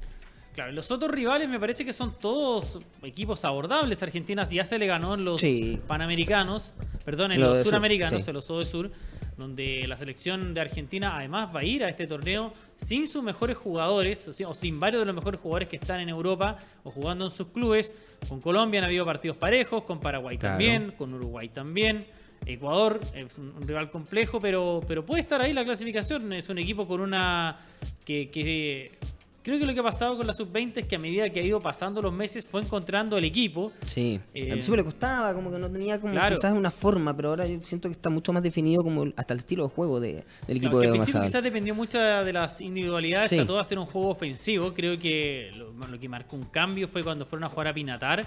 Claro, 0.59 0.73
los 0.73 0.91
otros 0.91 1.13
rivales 1.13 1.49
me 1.49 1.61
parece 1.61 1.85
que 1.85 1.93
son 1.93 2.19
todos 2.19 2.81
equipos 3.05 3.45
abordables. 3.45 4.03
Argentina 4.03 4.43
ya 4.51 4.65
se 4.65 4.77
le 4.77 4.89
ganó 4.89 5.15
en 5.15 5.25
los 5.25 5.41
Sí. 5.41 5.79
Panamericanos, 5.87 6.75
perdón, 7.05 7.31
en 7.31 7.41
Lo 7.41 7.55
los 7.55 7.65
suramericanos, 7.65 8.25
sí. 8.25 8.31
en 8.31 8.35
los 8.35 8.49
de 8.49 8.65
Sur, 8.65 8.91
donde 9.37 9.85
la 9.87 9.97
selección 9.97 10.55
de 10.55 10.61
Argentina 10.61 11.17
además 11.17 11.55
va 11.55 11.61
a 11.61 11.65
ir 11.65 11.85
a 11.85 11.89
este 11.89 12.09
torneo 12.09 12.53
sin 12.75 13.07
sus 13.07 13.23
mejores 13.23 13.57
jugadores, 13.57 14.27
o 14.27 14.33
sea, 14.33 14.49
o 14.49 14.55
sin 14.55 14.81
varios 14.81 15.01
de 15.03 15.07
los 15.07 15.15
mejores 15.15 15.39
jugadores 15.41 15.69
que 15.69 15.77
están 15.77 16.01
en 16.01 16.09
Europa 16.09 16.57
o 16.83 16.91
jugando 16.91 17.27
en 17.27 17.31
sus 17.31 17.47
clubes. 17.47 17.95
Con 18.29 18.41
Colombia 18.41 18.81
han 18.81 18.87
habido 18.87 19.05
partidos 19.05 19.37
parejos, 19.37 19.85
con 19.85 20.01
Paraguay 20.01 20.39
Claro. 20.39 20.55
también, 20.55 20.91
con 20.99 21.15
Uruguay 21.15 21.51
también. 21.51 22.05
Ecuador 22.47 22.99
es 23.15 23.39
un, 23.39 23.51
un 23.51 23.69
rival 23.69 23.91
complejo, 23.91 24.41
pero, 24.41 24.83
pero 24.89 25.07
puede 25.07 25.21
estar 25.21 25.41
ahí 25.41 25.53
la 25.53 25.65
clasificación. 25.65 26.33
Es 26.33 26.49
un 26.49 26.59
equipo 26.59 26.89
con 26.89 27.01
una. 27.01 27.61
que, 28.05 28.29
que 28.29 28.99
creo 29.43 29.59
que 29.59 29.65
lo 29.67 29.73
que 29.73 29.81
ha 29.81 29.85
pasado 29.85 30.17
con 30.17 30.27
la 30.27 30.33
sub-20 30.33 30.73
es 30.79 30.85
que 30.85 30.97
a 30.97 30.99
medida 30.99 31.31
que 31.31 31.41
ha 31.41 31.43
ido 31.43 31.61
pasando 31.61 32.03
los 32.03 32.13
meses 32.13 32.45
fue 32.45 32.61
encontrando 32.61 33.17
el 33.17 33.25
equipo. 33.25 33.73
Sí. 33.87 34.21
Eh, 34.35 34.43
Al 34.45 34.49
principio 34.53 34.77
le 34.77 34.85
costaba, 34.85 35.33
como 35.35 35.51
que 35.51 35.59
no 35.59 35.71
tenía 35.71 36.01
como 36.01 36.13
Claro. 36.13 36.37
quizás 36.37 36.53
una 36.53 36.71
forma, 36.71 37.15
pero 37.17 37.31
ahora 37.31 37.47
yo 37.47 37.59
siento 37.63 37.89
que 37.89 37.93
está 37.95 38.11
mucho 38.11 38.33
más 38.33 38.43
definido 38.43 38.83
como 38.83 39.07
hasta 39.17 39.33
el 39.35 39.39
estilo 39.41 39.65
de 39.65 39.71
juego 39.75 40.01
de- 40.01 40.13
del 40.13 40.25
Claro, 40.25 40.57
equipo 40.57 40.79
de 40.81 40.87
al 40.87 40.93
principio 40.93 41.23
quizás 41.23 41.43
dependió 41.43 41.75
mucho 41.75 41.99
de 41.99 42.33
las 42.33 42.61
individualidades, 42.61 43.31
Sí. 43.31 43.37
trató 43.37 43.55
de 43.55 43.61
hacer 43.61 43.79
un 43.79 43.87
juego 43.87 44.09
ofensivo. 44.11 44.75
Creo 44.75 44.99
que 44.99 45.51
lo, 45.57 45.73
lo 45.87 45.99
que 45.99 46.09
marcó 46.09 46.37
un 46.37 46.45
cambio 46.45 46.89
fue 46.89 47.03
cuando 47.03 47.25
fueron 47.25 47.45
a 47.45 47.49
jugar 47.49 47.69
a 47.69 47.75
Pinatar. 47.75 48.27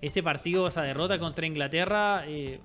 Ese 0.00 0.22
partido, 0.22 0.66
esa 0.66 0.82
derrota 0.82 1.18
contra 1.18 1.46
Inglaterra, 1.46 2.24
eh, 2.26 2.58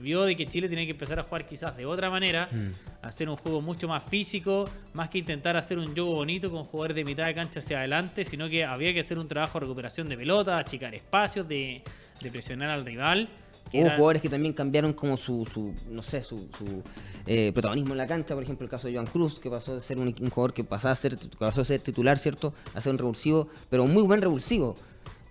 vio 0.00 0.24
de 0.24 0.36
que 0.36 0.46
Chile 0.46 0.68
tenía 0.68 0.84
que 0.84 0.92
empezar 0.92 1.18
a 1.18 1.22
jugar 1.22 1.46
quizás 1.46 1.76
de 1.76 1.86
otra 1.86 2.10
manera, 2.10 2.48
Mm. 2.52 2.72
hacer 3.02 3.28
un 3.28 3.36
juego 3.36 3.60
mucho 3.60 3.88
más 3.88 4.02
físico, 4.04 4.68
más 4.94 5.08
que 5.10 5.18
intentar 5.18 5.56
hacer 5.56 5.78
un 5.78 5.92
juego 5.92 6.12
bonito 6.12 6.50
con 6.50 6.64
jugadores 6.64 6.96
de 6.96 7.04
mitad 7.04 7.26
de 7.26 7.34
cancha 7.34 7.60
hacia 7.60 7.78
adelante, 7.78 8.24
sino 8.24 8.48
que 8.48 8.64
había 8.64 8.92
que 8.92 9.00
hacer 9.00 9.18
un 9.18 9.28
trabajo 9.28 9.58
de 9.58 9.66
recuperación 9.66 10.08
de 10.08 10.16
pelota, 10.16 10.58
achicar 10.58 10.94
espacios, 10.94 11.46
de, 11.48 11.82
de 12.20 12.30
presionar 12.30 12.70
al 12.70 12.84
rival. 12.84 13.28
Hubo 13.74 13.84
jugadores 13.90 14.20
que 14.20 14.28
también 14.28 14.52
cambiaron 14.52 14.92
como 14.92 15.16
su, 15.16 15.46
su 15.50 15.72
no 15.88 16.02
sé, 16.02 16.22
su, 16.22 16.46
su, 16.58 16.82
eh, 17.26 17.52
protagonismo 17.54 17.92
en 17.94 17.98
la 17.98 18.06
cancha, 18.06 18.34
por 18.34 18.42
ejemplo 18.42 18.64
el 18.66 18.70
caso 18.70 18.86
de 18.88 18.94
Joan 18.94 19.06
Cruz, 19.06 19.38
que 19.38 19.48
pasó 19.48 19.74
de 19.74 19.80
ser 19.80 19.98
un, 19.98 20.08
un 20.20 20.30
jugador 20.30 20.52
que 20.52 20.62
pasaba 20.62 20.92
a 20.92 20.96
ser, 20.96 21.16
pasó 21.38 21.62
a 21.62 21.64
ser 21.64 21.80
titular, 21.80 22.18
¿cierto? 22.18 22.52
A 22.74 22.82
ser 22.82 22.92
un 22.92 22.98
revulsivo, 22.98 23.48
pero 23.70 23.84
un 23.84 23.92
muy 23.94 24.02
buen 24.02 24.20
revulsivo. 24.20 24.76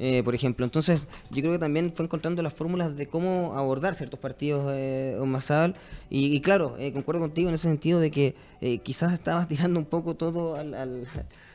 Eh, 0.01 0.21
por 0.25 0.35
ejemplo. 0.35 0.65
Entonces, 0.65 1.07
yo 1.29 1.41
creo 1.41 1.53
que 1.53 1.59
también 1.59 1.93
fue 1.95 2.05
encontrando 2.05 2.41
las 2.41 2.53
fórmulas 2.53 2.97
de 2.97 3.07
cómo 3.07 3.53
abordar 3.55 3.95
ciertos 3.95 4.19
partidos 4.19 4.65
eh, 4.75 5.15
Masal. 5.25 5.75
Y, 6.09 6.35
y 6.35 6.41
claro, 6.41 6.75
eh, 6.79 6.91
concuerdo 6.91 7.21
contigo 7.21 7.47
en 7.49 7.55
ese 7.55 7.67
sentido 7.69 7.99
de 7.99 8.11
que 8.11 8.35
eh, 8.61 8.79
quizás 8.79 9.13
estabas 9.13 9.47
tirando 9.53 9.79
un 9.79 9.85
poco 9.85 10.15
todo 10.15 10.55
al, 10.55 10.73
al, 10.73 11.07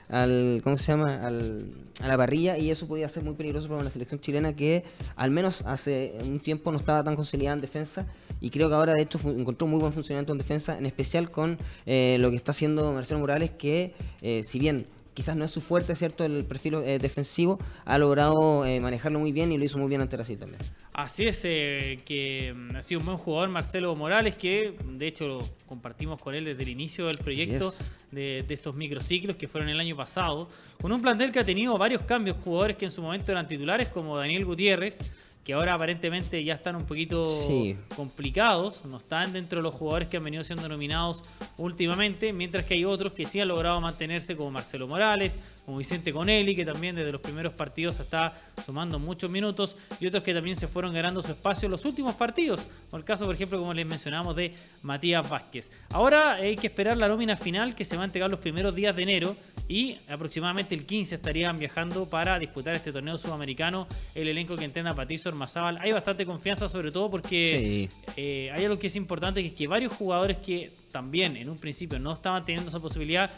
al- 0.09 0.61
¿cómo 0.63 0.79
se 0.79 0.93
llama? 0.93 1.27
Al, 1.27 1.67
a 2.01 2.09
la 2.09 2.17
parrilla 2.17 2.59
y 2.59 2.71
eso 2.71 2.87
podía 2.87 3.09
ser 3.09 3.25
muy 3.25 3.35
peligroso 3.35 3.69
para 3.69 3.81
una 3.81 3.91
selección 3.91 4.21
chilena 4.21 4.55
que 4.55 4.85
al 5.17 5.31
menos 5.31 5.63
hace 5.67 6.15
un 6.25 6.41
tiempo 6.41 6.71
no 6.71 6.79
estaba 6.79 7.03
tan 7.03 7.17
consolidada 7.17 7.55
en 7.55 7.61
defensa 7.63 8.07
y 8.41 8.51
creo 8.51 8.69
que 8.69 8.75
ahora 8.75 8.93
de 8.95 9.03
hecho 9.03 9.19
encontró 9.25 9.67
muy 9.67 9.81
buen 9.81 9.93
funcionamiento 9.95 10.33
en 10.33 10.39
defensa, 10.39 10.77
en 10.77 10.85
especial 10.87 11.31
con 11.31 11.59
eh, 11.87 12.19
lo 12.21 12.31
que 12.31 12.37
está 12.37 12.53
haciendo 12.53 12.93
Marcelo 12.93 13.21
Morales 13.21 13.51
que 13.51 13.95
eh, 14.21 14.43
si 14.47 14.59
bien 14.59 14.87
quizás 15.17 15.35
no 15.35 15.47
es 15.47 15.51
su 15.51 15.63
fuerte, 15.63 15.95
¿cierto? 15.95 16.25
El 16.27 16.45
perfil 16.45 16.75
eh, 16.75 16.99
defensivo, 16.99 17.59
ha 17.87 17.97
logrado 17.97 18.67
eh, 18.67 18.79
manejarlo 18.81 19.19
muy 19.19 19.33
bien 19.33 19.51
y 19.51 19.57
lo 19.57 19.65
hizo 19.65 19.79
muy 19.79 19.89
bien 19.89 20.03
ante 20.03 20.15
Brasil 20.15 20.39
también. 20.39 20.61
Así 20.93 21.25
es, 21.25 21.41
eh, 21.45 22.01
que 22.05 22.53
mm, 22.55 22.77
ha 22.77 22.83
sido 22.83 23.01
un 23.01 23.07
buen 23.07 23.17
jugador 23.17 23.49
Marcelo 23.49 23.97
Morales, 23.97 24.35
que 24.35 24.77
de 24.85 25.07
hecho 25.07 25.27
lo 25.27 25.39
compartimos 25.65 26.21
con 26.21 26.35
él 26.35 26.45
desde 26.45 26.63
el 26.65 26.69
inicio 26.69 27.07
del 27.07 27.17
proyecto 27.17 27.73
de 28.13 28.45
estos 28.49 28.75
microciclos 28.75 29.37
que 29.37 29.49
fueron 29.49 29.71
el 29.71 29.81
año 29.81 29.97
pasado, 29.97 30.49
con 30.81 30.93
un 30.93 31.01
plantel 31.01 31.33
que 31.33 31.39
ha 31.39 31.45
tenido 31.45 31.79
varios 31.79 32.03
cambios, 32.03 32.37
jugadores 32.45 32.77
que 32.77 32.85
en 32.85 32.91
su 32.91 33.01
momento 33.01 33.33
eran 33.33 33.49
titulares, 33.49 33.89
como 33.89 34.19
Daniel 34.19 34.45
Gutiérrez, 34.45 34.99
que 35.47 35.53
ahora 35.53 35.75
aparentemente 35.75 36.43
ya 36.43 36.55
están 36.55 36.75
un 36.75 36.87
poquito 36.87 37.25
Sí. 37.25 37.77
complicados, 37.95 38.85
no 38.85 38.97
están 38.97 39.33
dentro 39.33 39.61
de 39.61 39.63
los 39.63 39.73
jugadores 39.75 40.09
que 40.09 40.17
han 40.17 40.25
venido 40.25 40.43
siendo 40.43 40.69
nominados 40.69 41.21
últimamente, 41.57 42.33
mientras 42.33 42.65
que 42.65 42.75
hay 42.75 42.85
otros 42.85 43.13
que 43.13 43.25
sí 43.27 43.39
han 43.39 43.47
logrado 43.47 43.81
mantenerse, 43.81 44.37
como 44.37 44.51
Marcelo 44.51 44.89
Morales, 44.89 45.39
como 45.65 45.79
Vicente 45.79 46.13
Conelli, 46.13 46.57
que 46.57 46.65
también 46.65 46.97
desde 46.97 47.13
los 47.13 47.21
primeros 47.21 47.53
partidos 47.53 48.01
está 48.01 48.33
sumando 48.65 48.99
muchos 48.99 49.31
minutos, 49.31 49.77
y 50.01 50.07
otros 50.09 50.25
que 50.25 50.35
también 50.35 50.57
se 50.57 50.67
fueron 50.67 50.93
ganando 50.93 51.23
su 51.23 51.31
espacio 51.31 51.67
en 51.67 51.71
los 51.73 51.85
últimos 51.85 52.17
partidos, 52.17 52.67
como 52.91 52.99
el 52.99 53.05
caso, 53.05 53.25
por 53.25 53.35
ejemplo, 53.37 53.57
como 53.59 53.73
les 53.73 53.87
mencionamos, 53.87 54.35
de 54.35 54.53
Matías 54.83 55.29
Vázquez. 55.29 55.71
Ahora 55.91 56.35
hay 56.35 56.57
que 56.57 56.67
esperar 56.67 56.97
la 56.97 57.07
nómina 57.07 57.37
final 57.37 57.77
que 57.77 57.85
se 57.85 57.97
va 57.97 58.03
a 58.03 58.07
entregar 58.07 58.29
los 58.31 58.41
primeros 58.41 58.75
días 58.75 58.97
de 58.97 59.03
enero 59.05 59.37
y 59.69 59.97
aproximadamente 60.09 60.75
el 60.75 60.87
15 60.87 61.15
estarían 61.17 61.57
viajando 61.57 62.07
para 62.09 62.39
disputar 62.39 62.75
este 62.75 62.93
torneo 62.93 63.17
sudamericano 63.19 63.87
el 64.15 64.29
elenco 64.29 64.55
que 64.57 64.65
entrena 64.65 64.95
Patricio 64.95 65.29
Ormazábal. 65.37 65.79
Hay 65.81 65.93
bastante 65.93 66.25
confianza, 66.25 66.69
sobre 66.69 66.91
todo 66.91 67.11
porque 67.11 67.89
Sí. 67.89 68.13
eh, 68.17 68.51
hay 68.53 68.65
algo 68.65 68.79
que 68.79 68.87
es 68.89 68.97
importante, 68.97 69.43
que 69.43 69.49
es 69.49 69.55
que 69.55 69.67
varios 69.67 69.93
jugadores 69.93 70.39
que 70.39 70.71
también 70.91 71.37
en 71.37 71.51
un 71.51 71.59
principio 71.59 71.99
no 71.99 72.13
estaban 72.15 72.45
teniendo 72.45 72.71
esa 72.71 72.81
posibilidad, 72.81 73.31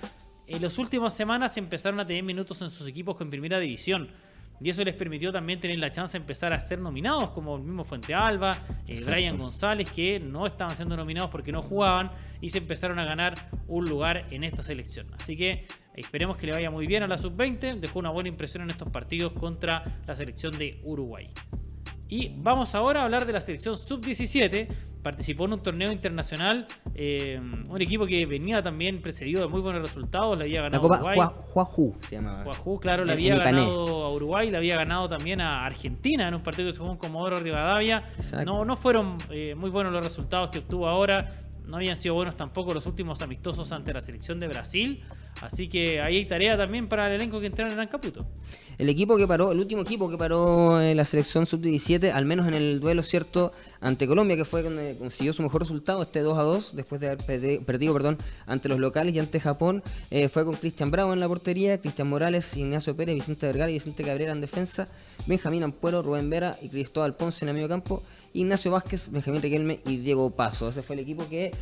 en 0.47 0.63
las 0.63 0.79
últimas 0.79 1.13
semanas 1.15 1.57
empezaron 1.57 2.01
a 2.01 2.07
tener 2.07 2.23
minutos 2.23 2.63
en 2.63 2.71
sus 2.71 2.87
equipos 2.87 3.17
con 3.17 3.29
primera 3.31 3.59
división. 3.59 4.09
Y 4.61 4.71
eso 4.71 4.83
les 4.83 4.95
permitió 4.97 5.31
también 5.31 5.61
tener 5.61 5.79
la 5.79 5.93
chance 5.93 6.19
de 6.19 6.23
empezar 6.23 6.53
a 6.53 6.61
ser 6.61 6.81
nominados, 6.81 7.31
como 7.31 7.57
el 7.57 7.63
mismo 7.63 7.85
Fuente 7.85 8.13
Alba, 8.13 8.59
eh. 8.89 9.01
Brian 9.07 9.37
González, 9.37 9.89
que 9.89 10.19
no 10.19 10.47
estaban 10.47 10.75
siendo 10.75 10.97
nominados 10.97 11.31
porque 11.31 11.53
no 11.53 11.63
jugaban 11.63 12.11
y 12.41 12.51
se 12.51 12.59
empezaron 12.59 12.99
a 12.99 13.05
ganar 13.05 13.35
un 13.69 13.89
lugar 13.89 14.27
en 14.33 14.43
esta 14.43 14.65
selección. 14.65 15.07
Así 15.21 15.37
que 15.37 15.69
esperemos 15.95 16.41
que 16.41 16.47
le 16.47 16.53
vaya 16.55 16.71
muy 16.71 16.87
bien 16.89 17.05
a 17.05 17.07
la 17.07 17.19
sub-20. 17.19 17.79
Dejó 17.79 18.01
una 18.01 18.11
buena 18.11 18.31
impresión 18.31 18.65
en 18.65 18.71
estos 18.71 18.91
partidos 18.91 19.33
contra 19.33 19.85
la 20.09 20.17
selección 20.17 20.59
de 20.59 20.81
Uruguay. 20.85 21.29
Y 22.09 22.33
vamos 22.39 22.75
ahora 22.75 23.03
a 23.03 23.05
hablar 23.05 23.27
de 23.27 23.33
la 23.35 23.41
selección 23.41 23.77
sub-17. 23.77 24.67
Participó 25.03 25.45
en 25.45 25.53
un 25.55 25.63
torneo 25.63 25.93
internacional, 25.93 26.67
eh, 26.95 27.39
un 27.69 27.81
equipo 27.81 28.05
que 28.07 28.27
venía 28.27 28.63
también 28.63 29.01
precedido 29.01 29.43
de 29.43 29.49
muy 29.49 29.61
buenos 29.61 29.81
resultados, 29.83 30.37
le 30.37 30.45
había 30.45 30.57
La 30.63 30.63
ganado 30.69 30.83
Copa 30.83 30.97
Uruguay. 30.97 31.19
Huajú 31.55 31.97
se 32.09 32.17
llamaba. 32.17 32.43
Guajú, 32.45 32.81
claro, 32.81 33.03
En- 33.05 33.11
había 33.11 33.37
ganado 33.37 34.05
a 34.05 34.13
Uruguay, 34.13 34.51
le 34.51 34.57
había 34.57 34.77
ganado 34.77 35.09
también 35.09 35.41
a 35.41 35.65
Argentina 35.65 36.27
en 36.29 36.35
un 36.35 36.43
partido 36.43 36.67
que 36.69 36.73
se 36.75 36.81
jugó 36.81 36.93
en 36.93 36.99
Comodoro 36.99 37.37
Rivadavia. 37.39 38.03
Exacto. 38.17 38.51
No, 38.51 38.65
no 38.65 38.77
fueron 38.77 39.19
eh, 39.31 39.55
muy 39.57 39.71
buenos 39.71 39.93
los 39.93 40.03
resultados 40.03 40.51
que 40.51 40.59
obtuvo 40.59 40.89
ahora. 40.89 41.33
No 41.69 41.77
habían 41.77 41.97
sido 41.99 42.15
buenos 42.15 42.35
tampoco 42.35 42.73
los 42.73 42.87
últimos 42.87 43.21
amistosos 43.21 43.73
ante 43.73 43.93
la 43.93 44.01
selección 44.01 44.41
de 44.41 44.49
Brasil. 44.49 45.03
Así 45.43 45.69
que 45.69 46.01
ahí 46.01 46.17
hay 46.17 46.25
tarea 46.25 46.57
también 46.57 46.89
para 46.89 47.07
el 47.09 47.21
elenco 47.21 47.41
que 47.41 47.47
entrena 47.47 47.81
en 47.81 47.89
Caputo. 47.89 48.27
El 48.79 48.89
equipo 48.89 49.17
que 49.17 49.27
paró, 49.27 49.53
el 49.53 49.59
último 49.61 49.83
equipo 49.83 50.09
que 50.09 50.17
paró 50.17 50.81
en 50.81 50.97
la 50.97 51.05
selección 51.05 51.47
sub-17, 51.47 52.11
al 52.13 52.25
menos 52.25 52.49
en 52.49 52.55
el 52.55 52.81
duelo 52.81 53.03
cierto 53.03 53.53
ante 53.81 54.07
Colombia, 54.07 54.37
que 54.37 54.45
fue 54.45 54.63
donde 54.63 54.97
consiguió 54.99 55.33
su 55.33 55.43
mejor 55.43 55.63
resultado, 55.63 56.03
este 56.03 56.21
2 56.21 56.37
a 56.39 56.43
2, 56.43 56.77
después 56.77 57.01
de 57.01 57.09
haber 57.09 57.19
perdi- 57.19 57.65
perdido 57.65 57.93
perdón, 57.95 58.19
ante 58.47 58.69
los 58.69 58.79
locales 58.79 59.15
y 59.15 59.19
ante 59.19 59.39
Japón, 59.41 59.83
eh, 60.11 60.29
fue 60.29 60.45
con 60.45 60.55
Cristian 60.55 60.91
Bravo 60.91 61.13
en 61.13 61.21
la 61.21 61.29
portería, 61.29 61.81
Cristian 61.81 62.09
Morales, 62.09 62.57
Ignacio 62.57 62.97
Pérez, 62.97 63.15
Vicente 63.15 63.47
Vergara 63.47 63.71
y 63.71 63.75
Vicente 63.75 64.03
Cabrera 64.03 64.33
en 64.33 64.41
defensa, 64.41 64.89
Benjamín 65.27 65.63
Ampuero, 65.63 66.03
Rubén 66.03 66.29
Vera 66.31 66.57
y 66.63 66.69
Cristóbal 66.69 67.15
Ponce 67.15 67.45
en 67.45 67.51
el 67.51 67.55
medio 67.55 67.69
campo, 67.69 68.03
Ignacio 68.33 68.71
Vázquez, 68.71 69.11
Benjamín 69.11 69.41
Riquelme 69.43 69.81
y 69.87 69.99
Diego 69.99 70.31
Paso. 70.31 70.69
Ese 70.69 70.83
fue 70.83 70.95
el 70.97 71.01
equipo 71.01 71.29
que 71.29 71.53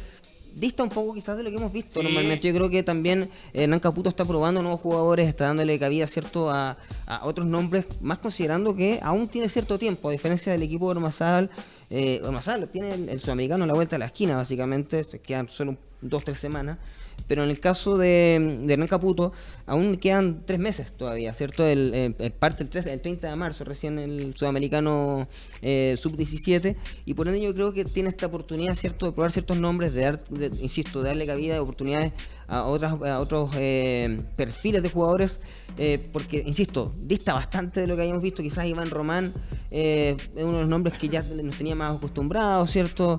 dista 0.55 0.83
un 0.83 0.89
poco 0.89 1.13
quizás 1.13 1.37
de 1.37 1.43
lo 1.43 1.51
que 1.51 1.57
hemos 1.57 1.73
visto. 1.73 2.01
Sí. 2.01 2.03
Normalmente 2.03 2.49
yo 2.49 2.55
creo 2.55 2.71
que 2.71 2.83
también 2.83 3.25
eh, 3.53 3.65
Hernán 3.65 3.79
Caputo 3.81 4.09
está 4.09 4.25
probando 4.25 4.63
nuevos 4.63 4.81
jugadores, 4.81 5.29
está 5.29 5.47
dándole 5.47 5.79
cabida 5.79 6.07
cierto 6.07 6.51
a, 6.51 6.79
a 7.07 7.27
otros 7.27 7.47
nombres, 7.47 7.85
más 8.01 8.19
considerando 8.19 8.75
que 8.75 8.99
aún 9.03 9.29
tiene 9.29 9.49
cierto 9.51 9.79
tiempo, 9.79 10.09
a 10.09 10.13
diferencia 10.13 10.53
del 10.53 10.63
equipo 10.63 10.87
de 10.87 10.93
Ormazal. 10.97 11.51
Eh, 11.91 12.21
Ormazal 12.25 12.69
tiene 12.69 12.95
el, 12.95 13.09
el 13.09 13.21
sudamericano 13.21 13.65
a 13.65 13.67
la 13.67 13.75
vuelta 13.75 13.97
a 13.97 13.99
la 13.99 14.07
esquina, 14.07 14.37
básicamente, 14.37 15.05
se 15.05 15.21
quedan 15.21 15.49
solo 15.49 15.77
dos, 16.09 16.25
tres 16.25 16.39
semanas. 16.39 16.79
Pero 17.29 17.43
en 17.43 17.51
el 17.51 17.59
caso 17.59 17.97
de, 17.97 18.61
de 18.65 18.73
Hernán 18.75 18.89
Caputo, 18.89 19.33
aún 19.65 19.97
quedan 19.97 20.43
tres 20.45 20.59
meses 20.59 20.93
todavía, 20.93 21.33
¿cierto? 21.33 21.67
El, 21.67 22.15
parte 22.39 22.63
el, 22.63 22.69
13 22.69 22.93
el 22.93 23.01
30 23.01 23.31
de 23.31 23.37
marzo, 23.37 23.65
recién 23.65 23.99
el 23.99 24.35
sudamericano 24.37 25.27
eh, 25.63 25.97
sub-17. 25.99 26.77
Y 27.07 27.15
por 27.15 27.27
ende 27.27 27.41
yo 27.41 27.53
creo 27.55 27.73
que 27.73 27.85
tiene 27.87 28.11
esta 28.11 28.27
oportunidad, 28.27 28.75
¿cierto? 28.75 29.07
De 29.07 29.13
probar 29.13 29.33
ciertos 29.33 29.59
nombres, 29.59 29.95
de 29.95 30.03
dar, 30.03 30.23
de- 30.29 30.51
insisto, 30.63 31.01
de 31.03 31.09
darle 31.09 31.27
cabida, 31.27 31.61
oportunidades 31.63 32.13
a, 32.49 32.65
otras, 32.65 32.93
a 33.03 33.19
otros 33.19 33.51
eh, 33.57 34.19
perfiles 34.37 34.83
de 34.83 34.91
jugadores. 34.91 35.41
eh, 35.79 36.07
porque, 36.13 36.43
insisto, 36.47 36.93
dista 37.05 37.33
bastante 37.33 37.81
de 37.81 37.87
lo 37.87 37.97
que 37.97 38.03
habíamos 38.03 38.23
visto. 38.23 38.43
Quizás 38.43 38.67
Iván 38.67 38.91
Román 38.91 39.33
eh, 39.71 40.17
es 40.37 40.45
uno 40.45 40.53
de 40.57 40.61
los 40.61 40.69
nombres 40.69 40.99
que 40.99 41.09
ya 41.09 41.23
nos 41.23 41.57
tenía 41.57 41.75
más 41.75 41.97
acostumbrados, 41.97 42.71
¿cierto? 42.71 43.19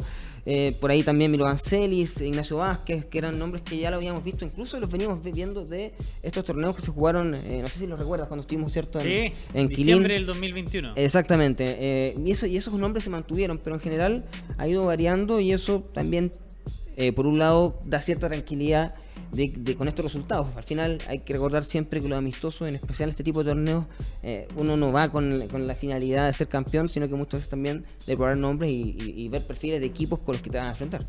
Eh, 0.49 0.77
por 0.79 0.91
ahí 0.91 1.03
también 1.03 1.29
Milo 1.29 1.43
Vancelis, 1.43 2.21
Ignacio 2.21 2.55
Vázquez, 2.57 3.03
que 3.03 3.17
eran 3.17 3.37
nombres 3.37 3.63
que 3.63 3.77
ya 3.77 3.91
lo 3.91 3.97
habíamos 3.97 4.23
visto, 4.23 4.45
incluso 4.45 4.79
los 4.79 4.89
veníamos 4.89 5.21
vi- 5.21 5.33
viendo 5.33 5.65
de 5.65 5.91
estos 6.23 6.45
torneos 6.45 6.73
que 6.73 6.81
se 6.81 6.89
jugaron, 6.89 7.35
eh, 7.35 7.59
no 7.61 7.67
sé 7.67 7.79
si 7.79 7.85
los 7.87 7.99
recuerdas, 7.99 8.29
cuando 8.29 8.41
estuvimos, 8.43 8.71
¿cierto? 8.71 8.99
En, 9.01 9.05
Sí, 9.33 9.37
en 9.53 9.67
diciembre 9.67 10.07
Quilín. 10.07 10.07
del 10.07 10.25
2021. 10.25 10.93
Exactamente, 10.95 11.65
eh, 11.79 12.15
y, 12.23 12.31
eso, 12.31 12.45
y 12.45 12.55
esos 12.55 12.73
nombres 12.75 13.03
se 13.03 13.09
mantuvieron, 13.09 13.57
pero 13.61 13.75
en 13.75 13.81
general 13.81 14.23
ha 14.57 14.67
ido 14.69 14.85
variando 14.85 15.41
y 15.41 15.51
eso 15.51 15.81
también, 15.81 16.31
eh, 16.95 17.11
por 17.11 17.27
un 17.27 17.39
lado, 17.39 17.81
da 17.83 17.99
cierta 17.99 18.29
tranquilidad 18.29 18.95
de, 19.31 19.53
de- 19.55 19.75
con 19.75 19.87
estos 19.87 20.05
resultados. 20.05 20.55
Al 20.55 20.63
final 20.63 20.97
hay 21.07 21.19
que 21.19 21.33
recordar 21.33 21.63
siempre 21.63 22.01
que 22.01 22.07
los 22.07 22.17
amistosos, 22.17 22.67
en 22.67 22.75
especial 22.75 23.09
este 23.09 23.23
tipo 23.23 23.43
de 23.43 23.51
torneos, 23.51 23.85
eh, 24.23 24.47
uno 24.55 24.77
no 24.77 24.91
va 24.91 25.09
con, 25.09 25.47
con 25.49 25.67
la 25.67 25.75
finalidad 25.75 26.25
de 26.27 26.33
ser 26.33 26.47
campeón, 26.47 26.89
sino 26.89 27.07
que 27.07 27.15
muchas 27.15 27.33
veces 27.39 27.49
también 27.49 27.83
de 28.05 28.15
probar 28.15 28.37
nombres 28.37 28.71
y, 28.71 28.95
y- 28.99 29.13
y 29.23 29.29
ver 29.29 29.45
perfiles 29.45 29.79
de 29.79 29.85
equipos 29.85 30.19
con 30.21 30.33
los 30.33 30.41
que 30.41 30.49
te 30.49 30.57
van 30.57 30.67
a 30.67 30.71
enfrentar. 30.71 31.01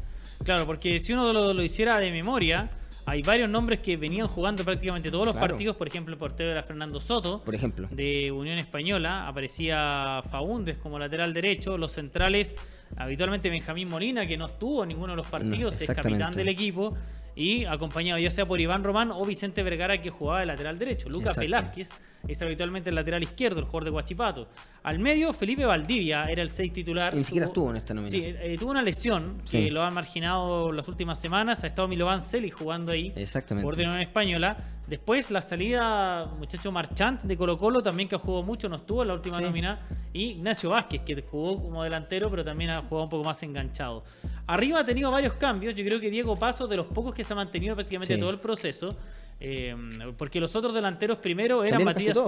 Claro, 0.44 0.66
porque 0.66 1.00
si 1.00 1.12
uno 1.12 1.32
lo, 1.32 1.52
lo 1.52 1.62
hiciera 1.62 1.98
de 1.98 2.12
memoria, 2.12 2.70
hay 3.06 3.22
varios 3.22 3.48
nombres 3.48 3.80
que 3.80 3.96
venían 3.96 4.26
jugando 4.28 4.64
prácticamente 4.64 5.10
todos 5.10 5.24
los 5.26 5.34
Claro. 5.34 5.48
partidos. 5.48 5.76
Por 5.76 5.88
ejemplo, 5.88 6.12
el 6.12 6.18
portero 6.18 6.50
era 6.52 6.62
Fernando 6.62 7.00
Soto. 7.00 7.40
Por 7.40 7.54
ejemplo. 7.54 7.88
de 7.90 8.30
Unión 8.30 8.58
Española, 8.58 9.22
aparecía 9.26 10.20
Faúndes 10.30 10.78
como 10.78 10.98
lateral 10.98 11.32
derecho, 11.32 11.76
los 11.78 11.92
centrales, 11.92 12.54
habitualmente 12.96 13.50
Benjamín 13.50 13.88
Molina, 13.88 14.26
que 14.26 14.36
no 14.36 14.46
estuvo 14.46 14.82
en 14.82 14.90
ninguno 14.90 15.12
de 15.12 15.16
los 15.16 15.26
partidos, 15.26 15.80
es 15.80 15.88
capitán 15.88 16.34
del 16.34 16.48
equipo, 16.48 16.94
y 17.40 17.64
acompañado 17.66 18.18
ya 18.18 18.32
sea 18.32 18.46
por 18.46 18.60
Iván 18.60 18.82
Román 18.82 19.12
o 19.12 19.24
Vicente 19.24 19.62
Vergara, 19.62 20.00
que 20.00 20.10
jugaba 20.10 20.40
de 20.40 20.46
lateral 20.46 20.76
derecho. 20.76 21.08
Lucas 21.08 21.36
Exacto. 21.36 21.40
Velázquez 21.42 21.90
es 22.26 22.42
habitualmente 22.42 22.90
el 22.90 22.96
lateral 22.96 23.22
izquierdo, 23.22 23.60
el 23.60 23.64
jugador 23.66 23.84
de 23.84 23.90
Guachipato. 23.90 24.48
Al 24.82 24.98
medio, 24.98 25.32
Felipe 25.32 25.64
Valdivia 25.64 26.24
era 26.24 26.42
el 26.42 26.48
6 26.50 26.72
titular. 26.72 27.14
Ni 27.14 27.22
siquiera 27.22 27.46
estuvo 27.46 27.70
en 27.70 27.76
esta 27.76 27.94
nómina. 27.94 28.10
Sí, 28.10 28.22
eh, 28.24 28.56
tuvo 28.58 28.72
una 28.72 28.82
lesión 28.82 29.38
Sí. 29.44 29.64
que 29.66 29.70
lo 29.70 29.84
han 29.84 29.94
marginado 29.94 30.72
las 30.72 30.88
últimas 30.88 31.20
semanas. 31.20 31.62
Ha 31.62 31.68
estado 31.68 31.86
Milovan 31.86 32.22
Celi 32.22 32.50
jugando 32.50 32.90
ahí 32.90 33.12
Exactamente. 33.14 33.64
por 33.64 33.76
de 33.76 33.84
Unión 33.84 34.00
Española. 34.00 34.56
Después 34.88 35.30
la 35.30 35.40
salida, 35.40 36.24
muchacho 36.40 36.72
Marchant 36.72 37.22
de 37.22 37.36
Colo 37.36 37.56
Colo, 37.56 37.82
también 37.82 38.08
que 38.08 38.16
ha 38.16 38.18
jugado 38.18 38.42
mucho, 38.44 38.68
no 38.68 38.76
estuvo 38.76 39.02
en 39.02 39.08
la 39.08 39.14
última 39.14 39.36
Sí. 39.38 39.44
nómina. 39.44 39.78
Y 40.12 40.30
Ignacio 40.30 40.70
Vázquez, 40.70 41.02
que 41.02 41.22
jugó 41.22 41.54
como 41.56 41.84
delantero, 41.84 42.30
pero 42.30 42.42
también 42.44 42.70
ha 42.70 42.82
jugado 42.82 43.04
un 43.04 43.10
poco 43.10 43.24
más 43.24 43.40
enganchado. 43.44 44.02
Arriba 44.46 44.80
ha 44.80 44.84
tenido 44.84 45.10
varios 45.10 45.34
cambios. 45.34 45.76
Yo 45.76 45.84
creo 45.84 46.00
que 46.00 46.10
Diego 46.10 46.36
Paso, 46.38 46.66
de 46.66 46.76
los 46.78 46.86
pocos 46.86 47.14
que 47.14 47.22
se 47.28 47.32
ha 47.34 47.36
mantenido 47.36 47.74
prácticamente 47.76 48.14
Sí. 48.14 48.20
todo 48.20 48.30
el 48.30 48.40
proceso. 48.40 48.96
eh, 49.40 49.72
porque 50.16 50.40
los 50.40 50.56
otros 50.56 50.74
delanteros 50.74 51.18
primero 51.18 51.62
eran 51.62 51.84
Matías, 51.84 52.18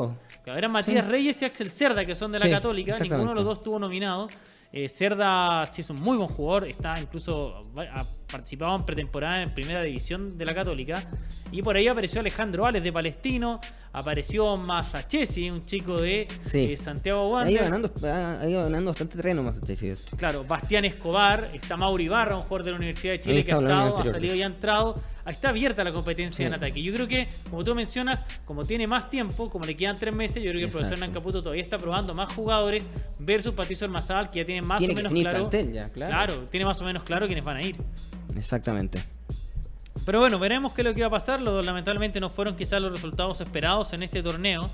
eran 0.46 0.70
Matías 0.70 1.08
Reyes 1.08 1.42
y 1.42 1.44
Axel 1.44 1.68
Cerda, 1.68 2.06
que 2.06 2.14
son 2.14 2.30
de 2.30 2.38
la 2.38 2.44
Sí, 2.46 2.52
Católica. 2.52 2.96
Ninguno 3.00 3.30
de 3.30 3.34
los 3.34 3.44
dos 3.44 3.58
estuvo 3.58 3.80
nominado. 3.80 4.28
Eh, 4.72 4.88
Cerda 4.88 5.66
sí 5.66 5.80
es 5.80 5.90
un 5.90 6.00
muy 6.00 6.16
buen 6.16 6.28
jugador, 6.28 6.68
está 6.68 7.00
incluso 7.00 7.60
ha 7.76 8.04
participado 8.30 8.76
en 8.76 8.84
pretemporada 8.84 9.42
en 9.42 9.50
primera 9.54 9.82
división 9.82 10.36
de 10.38 10.44
la 10.44 10.54
Católica. 10.54 11.08
Y 11.52 11.62
por 11.62 11.76
ahí 11.76 11.88
apareció 11.88 12.20
Alejandro 12.20 12.64
Ales 12.66 12.82
de 12.82 12.92
Palestino, 12.92 13.60
Apareció 13.92 14.56
Masachesi, 14.56 15.50
un 15.50 15.60
chico 15.62 16.00
de 16.00 16.28
Sí. 16.42 16.72
eh, 16.72 16.76
Santiago 16.76 17.26
Wanderers. 17.26 17.64
ganando, 17.64 17.92
ha, 18.06 18.40
ha 18.40 18.48
ido 18.48 18.62
ganando 18.62 18.92
bastante 18.92 19.16
terreno 19.16 19.52
sí. 19.52 19.92
Claro, 20.16 20.44
Bastián 20.44 20.84
Escobar, 20.84 21.50
está 21.54 21.76
Mauri 21.76 22.06
Barra, 22.06 22.36
un 22.36 22.42
jugador 22.42 22.64
de 22.66 22.70
la 22.70 22.76
Universidad 22.76 23.14
de 23.14 23.20
Chile 23.20 23.44
que 23.44 23.52
ha 23.52 23.58
estado, 23.60 23.98
ha 23.98 24.04
salido 24.04 24.34
y 24.36 24.42
ha 24.42 24.46
entrado. 24.46 24.94
Ahí 25.24 25.32
Está 25.34 25.48
abierta 25.48 25.82
la 25.82 25.92
competencia 25.92 26.36
Sí. 26.36 26.44
en 26.44 26.54
ataque. 26.54 26.80
Yo 26.80 26.94
creo 26.94 27.08
que, 27.08 27.26
como 27.50 27.64
tú 27.64 27.74
mencionas, 27.74 28.24
como 28.44 28.64
tiene 28.64 28.86
más 28.86 29.10
tiempo, 29.10 29.50
como 29.50 29.64
le 29.64 29.76
quedan 29.76 29.96
tres 29.96 30.14
meses, 30.14 30.36
yo 30.36 30.50
creo 30.50 30.60
que 30.60 30.64
el 30.66 30.70
profesor 30.70 30.92
Exacto. 30.94 31.06
Nancaputo 31.06 31.42
todavía 31.42 31.62
está 31.62 31.76
probando 31.76 32.14
más 32.14 32.32
jugadores 32.32 32.88
versus 33.18 33.52
Patricio 33.54 33.86
Almazal, 33.86 34.28
que 34.28 34.38
ya 34.38 34.44
tiene 34.44 34.62
más 34.62 34.78
Tiene 34.78 34.94
o 34.94 34.96
menos 34.96 35.12
claro. 35.12 35.50
ya, 35.72 35.88
claro. 35.90 36.44
tiene 36.48 36.64
más 36.64 36.80
o 36.80 36.84
menos 36.84 37.02
claro 37.02 37.26
quiénes 37.26 37.44
van 37.44 37.56
a 37.56 37.62
ir. 37.62 37.74
Exactamente. 38.36 39.04
Pero 40.06 40.20
bueno, 40.20 40.38
veremos 40.38 40.72
qué 40.72 40.82
es 40.82 40.86
lo 40.88 40.94
que 40.94 41.02
va 41.02 41.08
a 41.08 41.10
pasar. 41.10 41.40
Lo- 41.42 41.62
lamentablemente 41.62 42.20
no 42.20 42.30
fueron 42.30 42.56
quizás 42.56 42.80
los 42.80 42.92
resultados 42.92 43.40
esperados 43.40 43.92
en 43.92 44.02
este 44.02 44.22
torneo. 44.22 44.68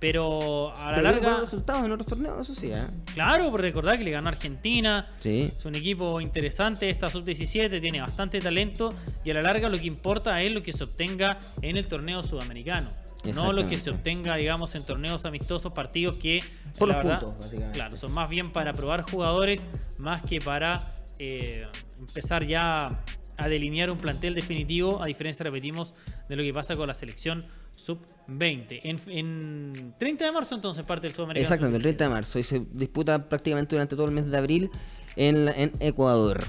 Pero 0.00 0.72
a 0.76 0.90
la 0.92 0.96
Pero 0.98 1.02
larga. 1.10 1.40
resultados 1.40 1.84
en 1.84 1.90
otros 1.90 2.06
torneos, 2.06 2.40
eso 2.48 2.54
sí, 2.54 2.68
¿eh? 2.70 2.84
Claro, 3.14 3.50
por 3.50 3.60
recordar 3.60 3.98
que 3.98 4.04
le 4.04 4.12
ganó 4.12 4.28
a 4.28 4.30
Argentina. 4.30 5.04
Sí. 5.18 5.50
Es 5.56 5.64
un 5.64 5.74
equipo 5.74 6.20
interesante, 6.20 6.88
esta 6.88 7.08
sub-17 7.08 7.80
tiene 7.80 8.00
bastante 8.00 8.40
talento 8.40 8.94
y 9.24 9.30
a 9.32 9.34
la 9.34 9.42
larga 9.42 9.68
lo 9.68 9.76
que 9.76 9.88
importa 9.88 10.40
es 10.40 10.52
lo 10.52 10.62
que 10.62 10.72
se 10.72 10.84
obtenga 10.84 11.40
en 11.62 11.76
el 11.76 11.88
torneo 11.88 12.22
sudamericano. 12.22 12.88
No 13.34 13.52
lo 13.52 13.66
que 13.66 13.76
se 13.76 13.90
obtenga, 13.90 14.36
digamos, 14.36 14.76
en 14.76 14.86
torneos 14.86 15.24
amistosos, 15.24 15.72
partidos 15.72 16.14
que, 16.14 16.44
Por 16.78 16.86
los 16.86 16.96
verdad, 16.98 17.18
puntos, 17.18 17.38
básicamente. 17.40 17.76
Claro, 17.76 17.96
son 17.96 18.12
más 18.12 18.28
bien 18.28 18.52
para 18.52 18.72
probar 18.72 19.02
jugadores, 19.02 19.66
más 19.98 20.22
que 20.22 20.40
para 20.40 20.88
eh, 21.18 21.66
empezar 21.98 22.46
ya 22.46 23.04
a 23.36 23.48
delinear 23.48 23.90
un 23.90 23.98
plantel 23.98 24.34
definitivo, 24.34 25.02
a 25.02 25.06
diferencia, 25.06 25.44
repetimos, 25.44 25.94
de 26.28 26.36
lo 26.36 26.42
que 26.42 26.52
pasa 26.52 26.76
con 26.76 26.88
la 26.88 26.94
selección 26.94 27.46
sub-20. 27.76 28.80
En, 28.82 29.00
en 29.06 29.94
30 29.98 30.24
de 30.24 30.32
marzo, 30.32 30.54
entonces, 30.56 30.84
parte 30.84 31.06
del 31.06 31.14
sudamericano. 31.14 31.42
Exactamente, 31.42 31.76
el 31.76 31.82
30 31.82 32.04
de 32.04 32.10
marzo. 32.10 32.38
Y 32.38 32.42
se 32.42 32.66
disputa 32.72 33.28
prácticamente 33.28 33.76
durante 33.76 33.94
todo 33.94 34.06
el 34.06 34.12
mes 34.12 34.26
de 34.30 34.36
abril 34.36 34.70
en, 35.14 35.48
en 35.48 35.72
Ecuador. 35.80 36.44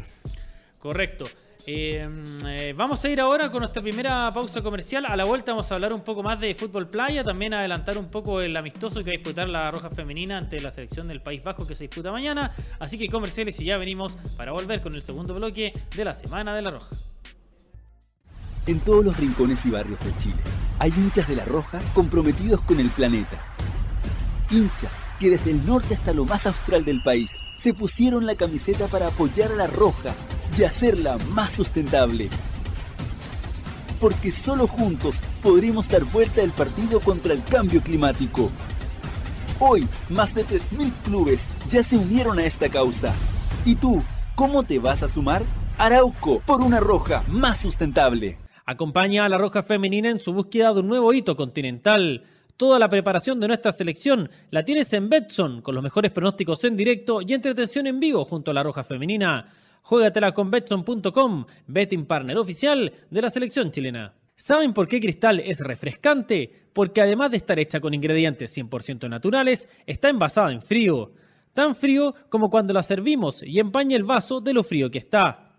Correcto. 0.79 1.25
Eh, 1.65 2.07
eh, 2.45 2.73
vamos 2.75 3.03
a 3.03 3.09
ir 3.09 3.19
ahora 3.19 3.51
con 3.51 3.59
nuestra 3.59 3.81
primera 3.81 4.31
pausa 4.33 4.61
comercial. 4.61 5.05
A 5.05 5.15
la 5.15 5.25
vuelta 5.25 5.51
vamos 5.51 5.71
a 5.71 5.75
hablar 5.75 5.93
un 5.93 6.01
poco 6.01 6.23
más 6.23 6.39
de 6.39 6.55
fútbol 6.55 6.87
playa, 6.87 7.23
también 7.23 7.53
adelantar 7.53 7.97
un 7.97 8.07
poco 8.07 8.41
el 8.41 8.55
amistoso 8.55 9.03
que 9.03 9.11
va 9.11 9.15
a 9.15 9.17
disputar 9.17 9.49
la 9.49 9.69
Roja 9.71 9.89
Femenina 9.89 10.37
ante 10.37 10.59
la 10.59 10.71
selección 10.71 11.07
del 11.07 11.21
País 11.21 11.43
Vasco 11.43 11.67
que 11.67 11.75
se 11.75 11.85
disputa 11.85 12.11
mañana. 12.11 12.53
Así 12.79 12.97
que 12.97 13.09
comerciales 13.09 13.59
y 13.59 13.65
ya 13.65 13.77
venimos 13.77 14.17
para 14.37 14.51
volver 14.51 14.81
con 14.81 14.93
el 14.93 15.01
segundo 15.01 15.35
bloque 15.35 15.73
de 15.95 16.05
la 16.05 16.15
Semana 16.15 16.55
de 16.55 16.61
la 16.61 16.71
Roja. 16.71 16.95
En 18.65 18.79
todos 18.81 19.03
los 19.03 19.17
rincones 19.17 19.65
y 19.65 19.71
barrios 19.71 19.99
de 19.99 20.15
Chile 20.15 20.41
hay 20.79 20.91
hinchas 20.95 21.27
de 21.27 21.35
la 21.35 21.45
Roja 21.45 21.81
comprometidos 21.93 22.61
con 22.61 22.79
el 22.79 22.89
planeta. 22.89 23.43
Hinchas 24.51 24.97
que 25.19 25.29
desde 25.29 25.51
el 25.51 25.65
norte 25.65 25.93
hasta 25.93 26.13
lo 26.13 26.25
más 26.25 26.47
austral 26.47 26.85
del 26.85 27.03
país 27.03 27.37
se 27.57 27.73
pusieron 27.73 28.25
la 28.25 28.35
camiseta 28.35 28.87
para 28.87 29.07
apoyar 29.07 29.51
a 29.51 29.55
la 29.55 29.67
Roja 29.67 30.15
y 30.57 30.63
hacerla 30.63 31.17
más 31.31 31.53
sustentable. 31.53 32.29
Porque 33.99 34.31
solo 34.31 34.67
juntos 34.67 35.21
podremos 35.41 35.89
dar 35.89 36.03
vuelta 36.05 36.41
al 36.41 36.51
partido 36.51 36.99
contra 36.99 37.33
el 37.33 37.43
cambio 37.43 37.81
climático. 37.81 38.49
Hoy, 39.59 39.87
más 40.09 40.33
de 40.33 40.45
3.000 40.45 40.91
clubes 41.03 41.49
ya 41.67 41.83
se 41.83 41.97
unieron 41.97 42.39
a 42.39 42.45
esta 42.45 42.69
causa. 42.69 43.13
¿Y 43.65 43.75
tú, 43.75 44.03
cómo 44.35 44.63
te 44.63 44.79
vas 44.79 45.03
a 45.03 45.09
sumar? 45.09 45.43
Arauco, 45.77 46.41
por 46.45 46.61
una 46.61 46.79
roja 46.79 47.23
más 47.27 47.57
sustentable. 47.59 48.37
Acompaña 48.65 49.25
a 49.25 49.29
la 49.29 49.37
Roja 49.37 49.63
Femenina 49.63 50.09
en 50.09 50.19
su 50.19 50.31
búsqueda 50.31 50.73
de 50.73 50.81
un 50.81 50.87
nuevo 50.87 51.11
hito 51.11 51.35
continental. 51.35 52.23
Toda 52.55 52.77
la 52.77 52.87
preparación 52.87 53.39
de 53.39 53.47
nuestra 53.47 53.71
selección 53.71 54.29
la 54.51 54.63
tienes 54.63 54.93
en 54.93 55.09
Betson, 55.09 55.61
con 55.61 55.73
los 55.73 55.83
mejores 55.83 56.11
pronósticos 56.11 56.63
en 56.65 56.75
directo 56.77 57.21
y 57.21 57.33
entretención 57.33 57.87
en 57.87 57.99
vivo 57.99 58.25
junto 58.25 58.51
a 58.51 58.53
la 58.53 58.61
Roja 58.61 58.83
Femenina. 58.83 59.47
Juégatela 59.89 60.33
con 60.33 60.51
Betson.com, 60.51 61.45
betting 61.65 62.05
partner 62.05 62.37
oficial 62.37 62.93
de 63.09 63.21
la 63.23 63.31
selección 63.31 63.71
chilena. 63.71 64.13
¿Saben 64.35 64.71
por 64.71 64.87
qué 64.87 64.99
Cristal 64.99 65.39
es 65.39 65.61
refrescante? 65.61 66.67
Porque 66.73 67.01
además 67.01 67.31
de 67.31 67.37
estar 67.37 67.57
hecha 67.57 67.79
con 67.79 67.95
ingredientes 67.95 68.55
100% 68.55 69.09
naturales, 69.09 69.67
está 69.87 70.09
envasada 70.09 70.51
en 70.51 70.61
frío. 70.61 71.13
Tan 71.53 71.75
frío 71.75 72.13
como 72.29 72.51
cuando 72.51 72.71
la 72.71 72.83
servimos 72.83 73.41
y 73.41 73.59
empaña 73.59 73.95
el 73.95 74.03
vaso 74.03 74.41
de 74.41 74.53
lo 74.53 74.63
frío 74.63 74.91
que 74.91 74.99
está. 74.99 75.55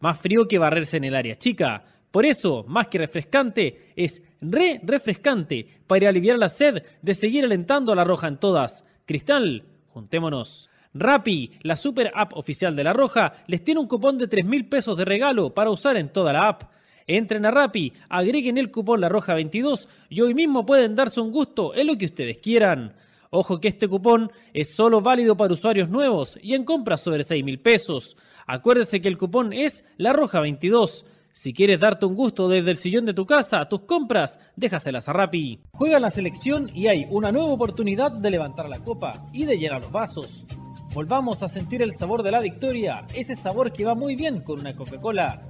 Más 0.00 0.18
frío 0.18 0.48
que 0.48 0.56
barrerse 0.56 0.96
en 0.96 1.04
el 1.04 1.14
área 1.14 1.36
chica. 1.36 1.84
Por 2.10 2.24
eso, 2.24 2.64
más 2.66 2.86
que 2.86 2.96
refrescante, 2.96 3.92
es 3.96 4.22
re 4.40 4.80
refrescante 4.82 5.66
para 5.86 6.08
aliviar 6.08 6.38
la 6.38 6.48
sed 6.48 6.82
de 7.02 7.12
seguir 7.12 7.44
alentando 7.44 7.92
a 7.92 7.96
la 7.96 8.04
Roja 8.04 8.28
en 8.28 8.38
todas. 8.38 8.86
Cristal, 9.04 9.66
juntémonos. 9.88 10.70
Rappi, 10.96 11.50
la 11.62 11.74
super 11.74 12.12
app 12.14 12.36
oficial 12.36 12.76
de 12.76 12.84
la 12.84 12.92
Roja, 12.92 13.32
les 13.48 13.64
tiene 13.64 13.80
un 13.80 13.88
cupón 13.88 14.16
de 14.16 14.28
3 14.28 14.44
mil 14.44 14.68
pesos 14.68 14.96
de 14.96 15.04
regalo 15.04 15.52
para 15.52 15.70
usar 15.70 15.96
en 15.96 16.08
toda 16.08 16.32
la 16.32 16.46
app. 16.46 16.70
Entren 17.08 17.44
a 17.44 17.50
Rappi, 17.50 17.92
agreguen 18.08 18.58
el 18.58 18.70
cupón 18.70 19.00
La 19.00 19.08
Roja 19.08 19.34
22 19.34 19.88
y 20.08 20.20
hoy 20.20 20.34
mismo 20.34 20.64
pueden 20.64 20.94
darse 20.94 21.20
un 21.20 21.32
gusto 21.32 21.74
en 21.74 21.88
lo 21.88 21.98
que 21.98 22.04
ustedes 22.04 22.38
quieran. 22.38 22.94
Ojo 23.30 23.60
que 23.60 23.66
este 23.66 23.88
cupón 23.88 24.30
es 24.52 24.72
solo 24.72 25.00
válido 25.00 25.36
para 25.36 25.52
usuarios 25.52 25.88
nuevos 25.88 26.38
y 26.40 26.54
en 26.54 26.64
compras 26.64 27.00
sobre 27.00 27.24
6 27.24 27.44
mil 27.44 27.58
pesos. 27.58 28.16
Acuérdese 28.46 29.00
que 29.00 29.08
el 29.08 29.18
cupón 29.18 29.52
es 29.52 29.84
La 29.96 30.12
Roja 30.12 30.38
22. 30.38 31.06
Si 31.32 31.52
quieres 31.52 31.80
darte 31.80 32.06
un 32.06 32.14
gusto 32.14 32.48
desde 32.48 32.70
el 32.70 32.76
sillón 32.76 33.04
de 33.04 33.14
tu 33.14 33.26
casa, 33.26 33.68
tus 33.68 33.80
compras, 33.80 34.38
déjaselas 34.54 35.08
a 35.08 35.12
Rappi. 35.12 35.58
Juega 35.72 35.98
la 35.98 36.12
selección 36.12 36.70
y 36.72 36.86
hay 36.86 37.08
una 37.10 37.32
nueva 37.32 37.48
oportunidad 37.48 38.12
de 38.12 38.30
levantar 38.30 38.68
la 38.68 38.78
copa 38.78 39.10
y 39.32 39.44
de 39.44 39.58
llenar 39.58 39.82
los 39.82 39.90
vasos. 39.90 40.46
Volvamos 40.94 41.42
a 41.42 41.48
sentir 41.48 41.82
el 41.82 41.96
sabor 41.96 42.22
de 42.22 42.30
la 42.30 42.38
victoria, 42.38 43.04
ese 43.12 43.34
sabor 43.34 43.72
que 43.72 43.84
va 43.84 43.96
muy 43.96 44.14
bien 44.14 44.42
con 44.42 44.60
una 44.60 44.76
Coca-Cola. 44.76 45.42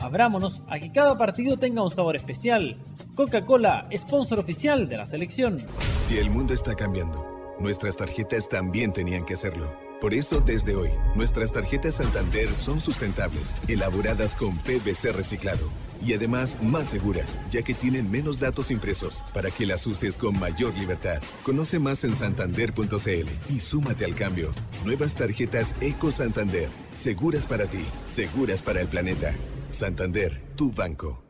Abrámonos 0.00 0.60
a 0.68 0.76
que 0.80 0.90
cada 0.90 1.16
partido 1.16 1.56
tenga 1.56 1.84
un 1.84 1.90
sabor 1.90 2.16
especial. 2.16 2.76
Coca-Cola, 3.14 3.88
sponsor 3.96 4.40
oficial 4.40 4.88
de 4.88 4.96
la 4.96 5.06
selección. 5.06 5.58
Si 6.00 6.18
el 6.18 6.30
mundo 6.30 6.52
está 6.52 6.74
cambiando, 6.74 7.37
nuestras 7.60 7.96
tarjetas 7.96 8.48
también 8.48 8.92
tenían 8.92 9.24
que 9.24 9.34
hacerlo. 9.34 9.72
Por 10.00 10.14
eso, 10.14 10.40
desde 10.40 10.76
hoy, 10.76 10.90
nuestras 11.16 11.50
tarjetas 11.50 11.96
Santander 11.96 12.48
son 12.50 12.80
sustentables, 12.80 13.56
elaboradas 13.66 14.34
con 14.34 14.56
PVC 14.58 15.12
reciclado 15.12 15.68
y 16.04 16.14
además 16.14 16.56
más 16.62 16.88
seguras, 16.88 17.38
ya 17.50 17.62
que 17.62 17.74
tienen 17.74 18.10
menos 18.10 18.38
datos 18.38 18.70
impresos 18.70 19.22
para 19.34 19.50
que 19.50 19.66
las 19.66 19.86
uses 19.86 20.16
con 20.16 20.38
mayor 20.38 20.76
libertad. 20.78 21.20
Conoce 21.42 21.78
más 21.78 22.04
en 22.04 22.14
santander.cl 22.14 23.52
y 23.52 23.60
súmate 23.60 24.04
al 24.04 24.14
cambio. 24.14 24.52
Nuevas 24.84 25.14
tarjetas 25.14 25.74
Eco 25.80 26.12
Santander, 26.12 26.68
seguras 26.96 27.46
para 27.46 27.66
ti, 27.66 27.84
seguras 28.06 28.62
para 28.62 28.80
el 28.80 28.88
planeta. 28.88 29.34
Santander, 29.70 30.40
tu 30.56 30.72
banco. 30.72 31.27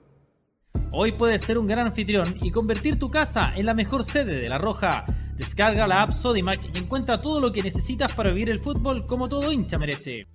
Hoy 0.90 1.12
puedes 1.12 1.42
ser 1.42 1.58
un 1.58 1.66
gran 1.66 1.86
anfitrión 1.86 2.38
y 2.40 2.50
convertir 2.50 2.98
tu 2.98 3.08
casa 3.08 3.52
en 3.54 3.66
la 3.66 3.74
mejor 3.74 4.04
sede 4.04 4.36
de 4.36 4.48
La 4.48 4.56
Roja. 4.56 5.04
Descarga 5.36 5.86
la 5.86 6.00
app 6.00 6.12
Sodimac 6.12 6.60
y 6.74 6.78
encuentra 6.78 7.20
todo 7.20 7.40
lo 7.40 7.52
que 7.52 7.62
necesitas 7.62 8.10
para 8.12 8.30
vivir 8.30 8.48
el 8.48 8.58
fútbol 8.58 9.04
como 9.04 9.28
todo 9.28 9.52
hincha 9.52 9.78
merece. 9.78 10.26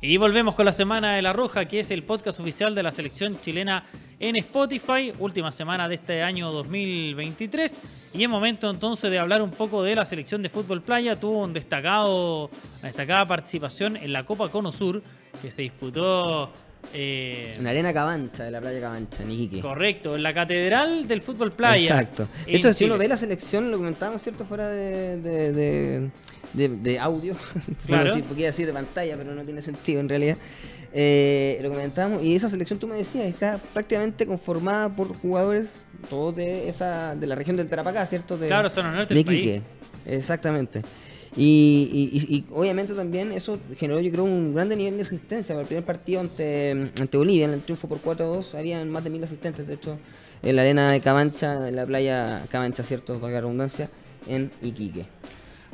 Y 0.00 0.16
volvemos 0.16 0.56
con 0.56 0.64
la 0.64 0.72
Semana 0.72 1.14
de 1.14 1.22
la 1.22 1.32
Roja, 1.32 1.66
que 1.66 1.78
es 1.78 1.92
el 1.92 2.02
podcast 2.02 2.40
oficial 2.40 2.74
de 2.74 2.82
la 2.82 2.90
selección 2.90 3.40
chilena 3.40 3.84
en 4.18 4.34
Spotify, 4.34 5.12
última 5.20 5.52
semana 5.52 5.88
de 5.88 5.94
este 5.94 6.24
año 6.24 6.50
2023. 6.50 7.80
Y 8.14 8.24
es 8.24 8.28
momento 8.28 8.68
entonces 8.68 9.12
de 9.12 9.20
hablar 9.20 9.42
un 9.42 9.52
poco 9.52 9.84
de 9.84 9.94
la 9.94 10.04
selección 10.04 10.42
de 10.42 10.48
fútbol 10.48 10.82
playa. 10.82 11.20
Tuvo 11.20 11.44
un 11.44 11.52
destacado, 11.52 12.50
una 12.80 12.88
destacada 12.88 13.28
participación 13.28 13.96
en 13.96 14.12
la 14.12 14.26
Copa 14.26 14.48
Cono 14.48 14.72
Sur, 14.72 15.04
que 15.40 15.52
se 15.52 15.62
disputó 15.62 16.50
eh, 16.92 17.54
En 17.56 17.64
la 17.64 17.70
arena 17.70 17.92
Cabancha, 17.92 18.44
de 18.44 18.50
la 18.50 18.60
playa 18.60 18.80
Cabancha, 18.80 19.22
en 19.22 19.30
Iquique. 19.30 19.60
Correcto, 19.60 20.14
en 20.16 20.22
la 20.22 20.34
catedral 20.34 21.06
del 21.08 21.22
fútbol 21.22 21.52
playa. 21.52 22.00
Exacto. 22.00 22.28
Esto, 22.46 22.68
si 22.68 22.74
Chile. 22.74 22.90
uno 22.90 22.98
ve 22.98 23.08
la 23.08 23.16
selección, 23.16 23.70
lo 23.70 23.78
comentábamos, 23.78 24.22
¿cierto? 24.22 24.44
Fuera 24.44 24.68
de, 24.68 25.16
de, 25.20 25.52
de, 25.52 26.10
de- 26.52 26.68
de 26.68 26.98
audio. 26.98 27.34
Claro. 27.86 28.04
Bueno, 28.04 28.14
sí, 28.16 28.22
porque 28.26 28.44
decir 28.44 28.66
de 28.66 28.72
pantalla, 28.72 29.16
pero 29.16 29.34
no 29.34 29.42
tiene 29.44 29.62
sentido 29.62 30.00
en 30.00 30.08
realidad. 30.08 30.36
Eh, 30.94 31.58
lo 31.62 31.70
comentábamos, 31.70 32.22
y 32.22 32.34
esa 32.34 32.50
selección, 32.50 32.78
tú 32.78 32.86
me 32.86 32.96
decías, 32.96 33.24
está 33.24 33.58
prácticamente 33.72 34.26
conformada 34.26 34.94
por 34.94 35.16
jugadores, 35.16 35.86
todos 36.10 36.36
de 36.36 36.68
esa 36.68 37.14
de 37.14 37.26
la 37.26 37.34
región 37.34 37.56
del 37.56 37.68
Tarapacá, 37.68 38.04
¿cierto? 38.04 38.36
De, 38.36 38.48
Claro, 38.48 38.68
norte 38.68 39.14
de 39.14 39.24
del 39.24 39.34
Iquique. 39.34 39.62
Exactamente. 40.04 40.82
Y, 41.36 42.10
y- 42.12 42.34
y- 42.36 42.44
obviamente 42.52 42.92
también 42.92 43.32
eso 43.32 43.58
generó, 43.78 44.00
yo 44.00 44.10
creo, 44.12 44.24
un 44.24 44.54
grande 44.54 44.76
nivel 44.76 44.96
de 44.96 45.02
asistencia. 45.02 45.54
Para 45.54 45.62
el 45.62 45.66
primer 45.66 45.84
partido 45.84 46.20
ante, 46.20 46.70
ante 47.00 47.16
Bolivia, 47.16 47.46
en 47.46 47.52
el 47.54 47.62
triunfo 47.62 47.88
por 47.88 48.00
4-2, 48.02 48.54
habían 48.54 48.90
más 48.90 49.02
de 49.04 49.10
mil 49.10 49.24
asistentes, 49.24 49.66
de 49.66 49.74
hecho, 49.74 49.98
en 50.42 50.56
la 50.56 50.62
arena 50.62 50.90
de 50.92 51.00
Cabancha, 51.00 51.68
en 51.68 51.76
la 51.76 51.86
playa 51.86 52.44
Cabancha, 52.50 52.82
¿cierto? 52.82 53.18
Para 53.18 53.32
la 53.34 53.40
redundancia, 53.40 53.88
en 54.26 54.50
Iquique. 54.60 55.06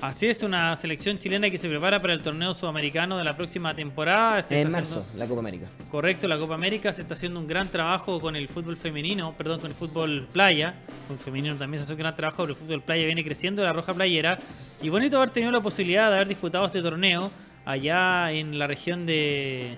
Así 0.00 0.26
es, 0.28 0.44
una 0.44 0.76
selección 0.76 1.18
chilena 1.18 1.50
que 1.50 1.58
se 1.58 1.68
prepara 1.68 2.00
para 2.00 2.12
el 2.12 2.20
torneo 2.22 2.54
sudamericano 2.54 3.18
de 3.18 3.24
la 3.24 3.36
próxima 3.36 3.74
temporada. 3.74 4.46
Se 4.46 4.60
En 4.60 4.70
marzo, 4.70 5.00
haciendo- 5.00 5.18
la 5.18 5.26
Copa 5.26 5.40
América. 5.40 5.66
Correcto, 5.90 6.28
la 6.28 6.38
Copa 6.38 6.54
América 6.54 6.92
se 6.92 7.02
está 7.02 7.14
haciendo 7.14 7.40
un 7.40 7.48
gran 7.48 7.68
trabajo 7.68 8.20
con 8.20 8.36
el 8.36 8.46
fútbol 8.48 8.76
femenino, 8.76 9.34
perdón, 9.36 9.58
con 9.60 9.70
el 9.72 9.76
fútbol 9.76 10.28
playa. 10.32 10.76
Con 11.08 11.16
el 11.16 11.22
femenino 11.22 11.56
también 11.56 11.80
se 11.80 11.84
hace 11.84 11.94
un 11.94 11.98
gran 11.98 12.14
trabajo, 12.14 12.44
pero 12.44 12.50
el 12.52 12.56
fútbol 12.56 12.82
playa 12.82 13.06
viene 13.06 13.24
creciendo, 13.24 13.64
la 13.64 13.72
roja 13.72 13.92
playera. 13.92 14.38
Y 14.80 14.88
bonito 14.88 15.16
haber 15.16 15.30
tenido 15.30 15.50
la 15.50 15.60
posibilidad 15.60 16.10
de 16.10 16.14
haber 16.14 16.28
disputado 16.28 16.64
este 16.66 16.80
torneo 16.80 17.32
allá 17.64 18.30
en 18.30 18.56
la 18.56 18.68
región 18.68 19.04
de. 19.04 19.76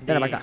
de- 0.00 0.06
Tarapacá. 0.06 0.42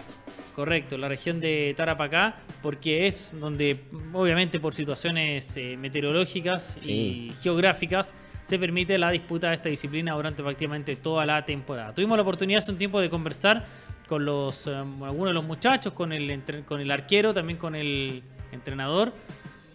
Correcto, 0.55 0.97
la 0.97 1.07
región 1.09 1.39
de 1.41 1.73
Tarapacá, 1.77 2.37
porque 2.63 3.05
es 3.07 3.35
donde, 3.39 3.83
obviamente, 4.13 4.59
por 4.59 4.73
situaciones 4.73 5.55
eh, 5.57 5.75
meteorológicas 5.77 6.79
y 6.83 7.31
geográficas, 7.43 8.11
se 8.47 8.57
permite 8.57 8.97
la 8.97 9.11
disputa 9.11 9.49
de 9.49 9.55
esta 9.55 9.67
disciplina 9.67 10.13
durante 10.13 10.41
prácticamente 10.41 10.95
toda 10.95 11.25
la 11.25 11.43
temporada. 11.43 11.93
Tuvimos 11.93 12.17
la 12.17 12.21
oportunidad 12.21 12.59
hace 12.59 12.71
un 12.71 12.77
tiempo 12.77 13.01
de 13.01 13.09
conversar 13.09 13.65
con 14.07 14.23
los 14.23 14.67
eh, 14.67 14.73
algunos 14.73 15.27
de 15.27 15.33
los 15.33 15.43
muchachos, 15.43 15.91
con 15.91 16.13
el, 16.13 16.41
con 16.63 16.79
el 16.79 16.89
arquero, 16.89 17.33
también 17.33 17.59
con 17.59 17.75
el 17.75 18.23
entrenador. 18.53 19.11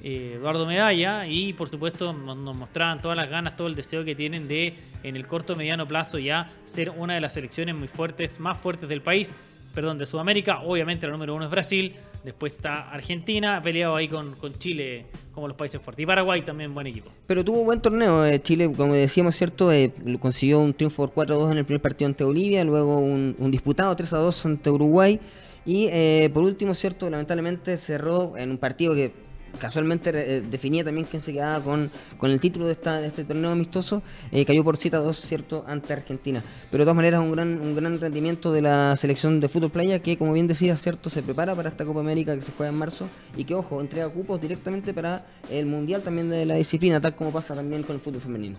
eh, 0.02 0.36
Eduardo 0.36 0.64
Medalla 0.64 1.26
y 1.26 1.52
por 1.52 1.68
supuesto 1.68 2.14
nos 2.14 2.56
mostraban 2.56 3.02
todas 3.02 3.14
las 3.14 3.28
ganas, 3.28 3.56
todo 3.58 3.68
el 3.68 3.74
deseo 3.74 4.06
que 4.06 4.14
tienen 4.14 4.48
de 4.48 4.74
en 5.02 5.16
el 5.16 5.26
corto 5.26 5.54
mediano 5.54 5.86
plazo 5.86 6.18
ya 6.18 6.50
ser 6.64 6.88
una 6.88 7.14
de 7.14 7.20
las 7.20 7.34
selecciones 7.34 7.74
muy 7.74 7.88
fuertes, 7.88 8.40
más 8.40 8.56
fuertes 8.58 8.88
del 8.88 9.02
país, 9.02 9.34
perdón, 9.74 9.98
de 9.98 10.06
Sudamérica. 10.06 10.62
Obviamente 10.62 11.06
la 11.06 11.12
número 11.12 11.34
uno 11.34 11.44
es 11.44 11.50
Brasil, 11.50 11.94
después 12.24 12.54
está 12.54 12.90
Argentina, 12.90 13.60
peleado 13.62 13.96
ahí 13.96 14.08
con, 14.08 14.34
con 14.36 14.58
Chile 14.58 15.06
como 15.32 15.48
los 15.48 15.56
países 15.56 15.80
fuertes. 15.80 16.02
Y 16.02 16.06
Paraguay 16.06 16.42
también 16.42 16.74
buen 16.74 16.86
equipo. 16.86 17.10
Pero 17.26 17.44
tuvo 17.44 17.64
buen 17.64 17.80
torneo. 17.80 18.24
eh, 18.24 18.40
Chile, 18.40 18.70
como 18.76 18.94
decíamos, 18.94 19.36
¿cierto? 19.36 19.72
Eh, 19.72 19.92
consiguió 20.20 20.60
un 20.60 20.74
triunfo 20.74 21.08
por 21.08 21.26
4-2 21.26 21.52
en 21.52 21.58
el 21.58 21.64
primer 21.64 21.82
partido 21.82 22.06
ante 22.06 22.24
Bolivia, 22.24 22.64
luego 22.64 22.98
un, 22.98 23.34
un 23.38 23.50
disputado 23.50 23.96
3-2 23.96 24.46
ante 24.46 24.70
Uruguay. 24.70 25.18
Y 25.64 25.88
eh, 25.92 26.30
por 26.34 26.42
último, 26.42 26.74
¿cierto? 26.74 27.08
Lamentablemente 27.08 27.76
cerró 27.76 28.36
en 28.36 28.50
un 28.50 28.58
partido 28.58 28.94
que 28.94 29.12
casualmente 29.58 30.10
eh, 30.14 30.40
definía 30.42 30.84
también 30.84 31.06
quién 31.10 31.22
se 31.22 31.32
quedaba 31.32 31.62
con, 31.62 31.90
con 32.18 32.30
el 32.30 32.40
título 32.40 32.66
de, 32.66 32.72
esta, 32.72 33.00
de 33.00 33.08
este 33.08 33.24
torneo 33.24 33.50
amistoso. 33.50 34.02
eh, 34.30 34.44
cayó 34.44 34.64
por 34.64 34.76
7-2, 34.76 35.14
¿cierto? 35.14 35.64
Ante 35.66 35.92
Argentina. 35.92 36.42
Pero 36.70 36.82
de 36.82 36.86
todas 36.86 36.96
maneras, 36.96 37.22
un 37.22 37.32
gran, 37.32 37.60
un 37.60 37.74
gran 37.74 38.00
rendimiento 38.00 38.52
de 38.52 38.62
la 38.62 38.96
selección 38.96 39.40
de 39.40 39.48
fútbol 39.48 39.70
playa 39.70 40.00
que, 40.00 40.16
como 40.16 40.32
bien 40.32 40.46
decía, 40.46 40.76
¿cierto? 40.76 41.10
Se 41.10 41.22
prepara 41.22 41.54
para 41.54 41.68
esta 41.68 41.84
Copa 41.84 42.00
América 42.00 42.34
que 42.34 42.42
se 42.42 42.52
juega 42.52 42.72
en 42.72 42.78
marzo 42.78 43.08
y 43.36 43.44
que, 43.44 43.54
ojo, 43.54 43.80
entrega 43.80 44.08
cupos 44.08 44.40
directamente 44.40 44.92
para 44.92 45.26
el 45.50 45.66
Mundial 45.66 46.02
también 46.02 46.30
de 46.30 46.46
la 46.46 46.54
disciplina, 46.54 47.00
tal 47.00 47.14
como 47.14 47.30
pasa 47.30 47.54
también 47.54 47.82
con 47.82 47.96
el 47.96 48.00
fútbol 48.00 48.20
femenino. 48.20 48.58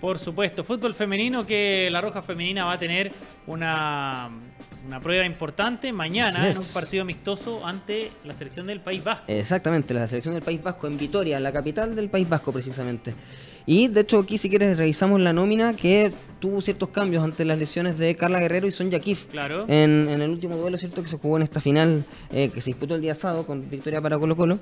Por 0.00 0.18
supuesto, 0.18 0.64
fútbol 0.64 0.94
femenino 0.94 1.44
que 1.44 1.88
la 1.90 2.00
Roja 2.00 2.22
Femenina 2.22 2.64
va 2.64 2.72
a 2.72 2.78
tener 2.78 3.12
una, 3.46 4.30
una 4.86 5.00
prueba 5.00 5.24
importante 5.24 5.92
mañana 5.92 6.50
en 6.50 6.56
un 6.56 6.64
partido 6.72 7.02
amistoso 7.02 7.64
ante 7.66 8.10
la 8.24 8.34
selección 8.34 8.66
del 8.66 8.80
País 8.80 9.04
Vasco. 9.04 9.24
Exactamente, 9.28 9.94
la 9.94 10.06
selección 10.08 10.34
del 10.34 10.42
País 10.42 10.62
Vasco 10.62 10.86
en 10.86 10.96
Vitoria, 10.96 11.38
la 11.40 11.52
capital 11.52 11.94
del 11.94 12.08
País 12.08 12.28
Vasco 12.28 12.52
precisamente. 12.52 13.14
Y 13.66 13.88
de 13.88 14.00
hecho 14.00 14.18
aquí 14.18 14.38
si 14.38 14.48
quieres 14.48 14.76
revisamos 14.76 15.20
la 15.20 15.32
nómina 15.32 15.76
que 15.76 16.12
tuvo 16.40 16.60
ciertos 16.62 16.88
cambios 16.88 17.22
ante 17.22 17.44
las 17.44 17.58
lesiones 17.58 17.98
de 17.98 18.16
Carla 18.16 18.40
Guerrero 18.40 18.66
y 18.66 18.72
Sonja 18.72 18.98
Kif. 18.98 19.26
Claro. 19.26 19.66
En, 19.68 20.08
en 20.08 20.22
el 20.22 20.30
último 20.30 20.56
duelo, 20.56 20.78
¿cierto? 20.78 21.02
Que 21.02 21.08
se 21.08 21.18
jugó 21.18 21.36
en 21.36 21.42
esta 21.42 21.60
final 21.60 22.04
eh, 22.32 22.48
que 22.48 22.60
se 22.60 22.70
disputó 22.70 22.94
el 22.94 23.02
día 23.02 23.14
sábado 23.14 23.46
con 23.46 23.68
victoria 23.68 24.00
para 24.00 24.18
Colo 24.18 24.36
Colo. 24.36 24.58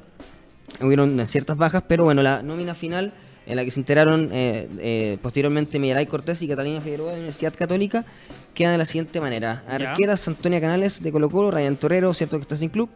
Hubieron 0.81 1.27
ciertas 1.27 1.57
bajas, 1.57 1.85
pero 1.89 2.05
bueno, 2.05 2.23
la 2.23 2.43
nómina 2.43 2.75
final 2.75 3.13
en 3.49 3.57
la 3.57 3.65
que 3.65 3.71
se 3.71 3.81
integraron 3.81 4.29
eh, 4.31 4.69
eh, 4.79 5.19
posteriormente 5.23 5.79
Mirai 5.79 6.07
Cortés 6.07 6.43
y 6.43 6.49
Catalina 6.49 6.83
Figueroa 6.83 7.09
de 7.09 7.13
la 7.15 7.19
Universidad 7.21 7.55
Católica 7.55 8.05
queda 8.53 8.73
de 8.73 8.79
la 8.79 8.85
siguiente 8.85 9.21
manera. 9.21 9.65
Arqueras 9.67 10.29
Antonia 10.29 10.61
Canales 10.61 11.03
de 11.03 11.11
Colo 11.11 11.31
Colo, 11.31 11.51
Ryan 11.51 11.77
Torero, 11.77 12.13
¿cierto? 12.13 12.37
Que 12.37 12.43
está 12.43 12.57
sin 12.57 12.69
club. 12.69 12.91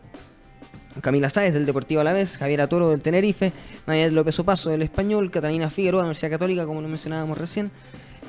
Camila 1.01 1.31
Sáez 1.31 1.55
del 1.55 1.65
Deportivo 1.65 2.03
Alavés, 2.03 2.37
Javier 2.37 2.67
Toro 2.69 2.91
del 2.91 3.01
Tenerife, 3.01 3.53
Nayel 3.87 4.15
López 4.15 4.39
Opaso 4.41 4.69
del 4.69 4.83
Español, 4.83 5.31
Catalina 5.31 5.71
Figueroa 5.71 6.01
de 6.01 6.03
la 6.03 6.07
Universidad 6.09 6.33
Católica, 6.33 6.67
como 6.67 6.83
lo 6.83 6.89
mencionábamos 6.89 7.39
recién, 7.39 7.71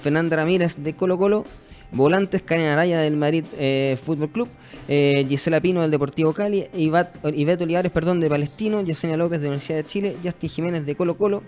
Fernanda 0.02 0.38
Ramírez 0.38 0.78
de 0.78 0.96
Colo 0.96 1.18
Colo, 1.18 1.46
Volantes, 1.92 2.42
Karen 2.42 2.68
Araya 2.68 3.00
del 3.00 3.18
Madrid 3.18 3.44
eh, 3.58 3.98
Fútbol 4.02 4.30
Club, 4.30 4.50
eh, 4.88 5.26
Gisela 5.28 5.60
Pino 5.60 5.82
del 5.82 5.92
Deportivo 5.92 6.34
Cali, 6.34 6.68
Ivette 6.74 7.64
Olivares 7.64 7.92
perdón, 7.92 8.22
de 8.22 8.30
Palestino, 8.30 8.82
Yesenia 8.82 9.18
López 9.18 9.40
de 9.40 9.48
la 9.48 9.50
Universidad 9.50 9.80
de 9.80 9.86
Chile, 9.86 10.18
Justin 10.24 10.50
Jiménez 10.50 10.86
de 10.86 10.96
Colo 10.96 11.18
Colo, 11.18 11.44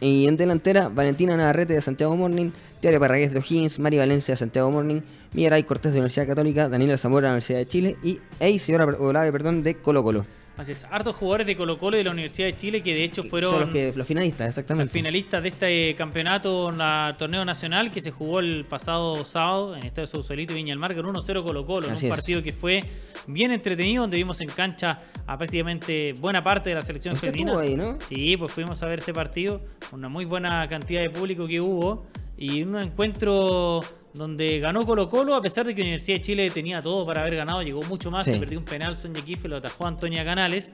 y 0.00 0.26
en 0.26 0.36
delantera, 0.36 0.88
Valentina 0.88 1.36
Navarrete 1.36 1.74
de 1.74 1.80
Santiago 1.80 2.16
Morning, 2.16 2.50
Tiare 2.80 2.98
Parragués 2.98 3.32
de 3.32 3.38
O'Higgins, 3.38 3.78
Mari 3.78 3.98
Valencia 3.98 4.32
de 4.32 4.36
Santiago 4.36 4.70
Morning, 4.70 5.00
Mirai 5.32 5.64
Cortés 5.64 5.92
de 5.92 5.98
Universidad 5.98 6.26
Católica, 6.26 6.68
Daniela 6.68 6.96
Zamora 6.96 7.28
de 7.28 7.32
Universidad 7.34 7.58
de 7.58 7.68
Chile 7.68 7.96
y 8.02 8.20
Eiseora 8.40 8.84
Olave 8.84 9.30
perdón, 9.32 9.62
de 9.62 9.74
Colo 9.76 10.02
Colo. 10.02 10.24
Así 10.60 10.72
es, 10.72 10.84
hartos 10.90 11.16
jugadores 11.16 11.46
de 11.46 11.56
Colo 11.56 11.78
Colo 11.78 11.96
y 11.96 12.00
de 12.00 12.04
la 12.04 12.10
Universidad 12.10 12.46
de 12.48 12.54
Chile 12.54 12.82
que 12.82 12.92
de 12.92 13.02
hecho 13.02 13.24
fueron 13.24 13.52
Son 13.52 13.60
los, 13.62 13.70
que, 13.70 13.94
los 13.96 14.06
finalistas, 14.06 14.48
exactamente. 14.48 14.92
finalistas 14.92 15.42
de 15.42 15.48
este 15.48 15.94
campeonato, 15.96 16.70
la, 16.70 17.16
torneo 17.18 17.46
nacional 17.46 17.90
que 17.90 18.02
se 18.02 18.10
jugó 18.10 18.40
el 18.40 18.66
pasado 18.66 19.24
sábado 19.24 19.74
en 19.74 19.80
el 19.80 19.86
Estadio 19.86 20.06
Sausalito 20.06 20.52
y 20.52 20.56
Viña 20.56 20.72
del 20.72 20.78
Mar 20.78 20.94
con 20.94 21.06
1-0 21.06 21.42
Colo 21.42 21.64
Colo, 21.64 21.86
en 21.86 21.92
un 21.94 21.96
es. 21.96 22.04
partido 22.04 22.42
que 22.42 22.52
fue 22.52 22.84
bien 23.26 23.52
entretenido, 23.52 24.02
donde 24.02 24.18
vimos 24.18 24.42
en 24.42 24.48
cancha 24.48 25.00
a 25.26 25.38
prácticamente 25.38 26.12
buena 26.18 26.44
parte 26.44 26.68
de 26.68 26.74
la 26.74 26.82
selección 26.82 27.14
Usted 27.14 27.28
femenina. 27.28 27.52
estuvo 27.52 27.64
ahí, 27.66 27.76
¿no? 27.76 27.98
Sí, 28.06 28.36
pues 28.36 28.52
fuimos 28.52 28.82
a 28.82 28.86
ver 28.86 28.98
ese 28.98 29.14
partido, 29.14 29.62
una 29.92 30.10
muy 30.10 30.26
buena 30.26 30.68
cantidad 30.68 31.00
de 31.00 31.08
público 31.08 31.46
que 31.46 31.58
hubo 31.62 32.04
y 32.40 32.62
un 32.64 32.76
encuentro 32.80 33.80
donde 34.12 34.58
ganó 34.58 34.84
Colo 34.84 35.08
Colo, 35.08 35.36
a 35.36 35.42
pesar 35.42 35.64
de 35.64 35.74
que 35.74 35.82
Universidad 35.82 36.16
de 36.16 36.22
Chile 36.22 36.50
tenía 36.50 36.82
todo 36.82 37.06
para 37.06 37.20
haber 37.20 37.36
ganado, 37.36 37.62
llegó 37.62 37.80
mucho 37.84 38.10
más, 38.10 38.24
Sí. 38.24 38.32
se 38.32 38.38
perdió 38.38 38.58
un 38.58 38.64
penal, 38.64 38.96
Sonia 38.96 39.22
Kife 39.24 39.46
lo 39.46 39.58
atajó 39.58 39.86
Antonia 39.86 40.24
Canales, 40.24 40.72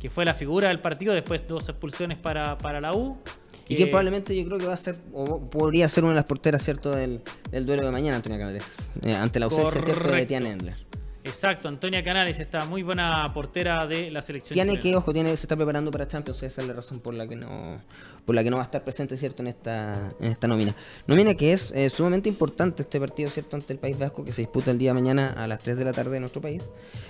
que 0.00 0.08
fue 0.08 0.24
la 0.24 0.32
figura 0.32 0.68
del 0.68 0.80
partido, 0.80 1.12
después 1.12 1.46
dos 1.46 1.68
expulsiones 1.68 2.16
para, 2.16 2.56
para 2.56 2.80
la 2.80 2.94
U. 2.94 3.18
Y 3.70 3.76
que 3.76 3.86
probablemente 3.86 4.34
yo 4.34 4.46
creo 4.46 4.56
que 4.58 4.64
va 4.66 4.72
a 4.72 4.78
ser, 4.78 4.96
o 5.12 5.50
podría 5.50 5.86
ser 5.90 6.04
una 6.04 6.14
de 6.14 6.16
las 6.16 6.24
porteras, 6.24 6.62
¿cierto?, 6.64 6.90
del, 6.92 7.20
del 7.50 7.66
duelo 7.66 7.84
de 7.84 7.90
mañana, 7.92 8.16
Antonia 8.16 8.38
Canales. 8.38 8.64
eh, 9.02 9.12
ante 9.14 9.38
la 9.38 9.46
ausencia, 9.46 9.72
¿cierto?, 9.72 9.90
de 9.92 9.98
Correcto. 9.98 10.28
Tiana 10.28 10.50
Endler. 10.50 10.87
Exacto, 11.24 11.68
Antonia 11.68 12.02
Canales 12.02 12.40
está 12.40 12.64
muy 12.64 12.82
buena 12.82 13.30
portera 13.34 13.86
de 13.86 14.10
la 14.10 14.22
selección. 14.22 14.54
Tiene 14.54 14.74
que, 14.74 14.82
chilena. 14.82 14.98
ojo, 14.98 15.12
tiene, 15.12 15.28
se 15.30 15.42
está 15.46 15.56
preparando 15.56 15.90
para 15.90 16.06
Champions, 16.06 16.42
esa 16.42 16.62
es 16.62 16.68
la 16.68 16.74
razón 16.74 17.00
por 17.00 17.14
la 17.14 17.26
que 17.26 17.36
no 17.36 17.80
por 18.28 18.34
la 18.34 18.44
que 18.44 18.50
no 18.50 18.56
va 18.56 18.62
a 18.62 18.66
estar 18.66 18.84
presente, 18.84 19.16
¿cierto?, 19.16 19.40
en 19.40 19.48
esta, 19.48 20.12
en 20.20 20.30
esta 20.30 20.46
nómina. 20.46 20.76
Nómina 21.06 21.32
que 21.32 21.54
es 21.54 21.72
eh, 21.74 21.88
sumamente 21.88 22.28
importante 22.28 22.82
este 22.82 23.00
partido, 23.00 23.30
¿cierto?, 23.30 23.56
ante 23.56 23.72
el 23.72 23.78
País 23.78 23.98
Vasco, 23.98 24.22
que 24.22 24.34
se 24.34 24.42
disputa 24.42 24.70
el 24.70 24.76
día 24.76 24.90
de 24.90 24.94
mañana 25.00 25.28
a 25.28 25.46
las 25.46 25.60
3 25.60 25.78
de 25.78 25.84
la 25.86 25.94
tarde 25.94 26.16
en 26.16 26.20
nuestro 26.20 26.42
país. 26.42 26.68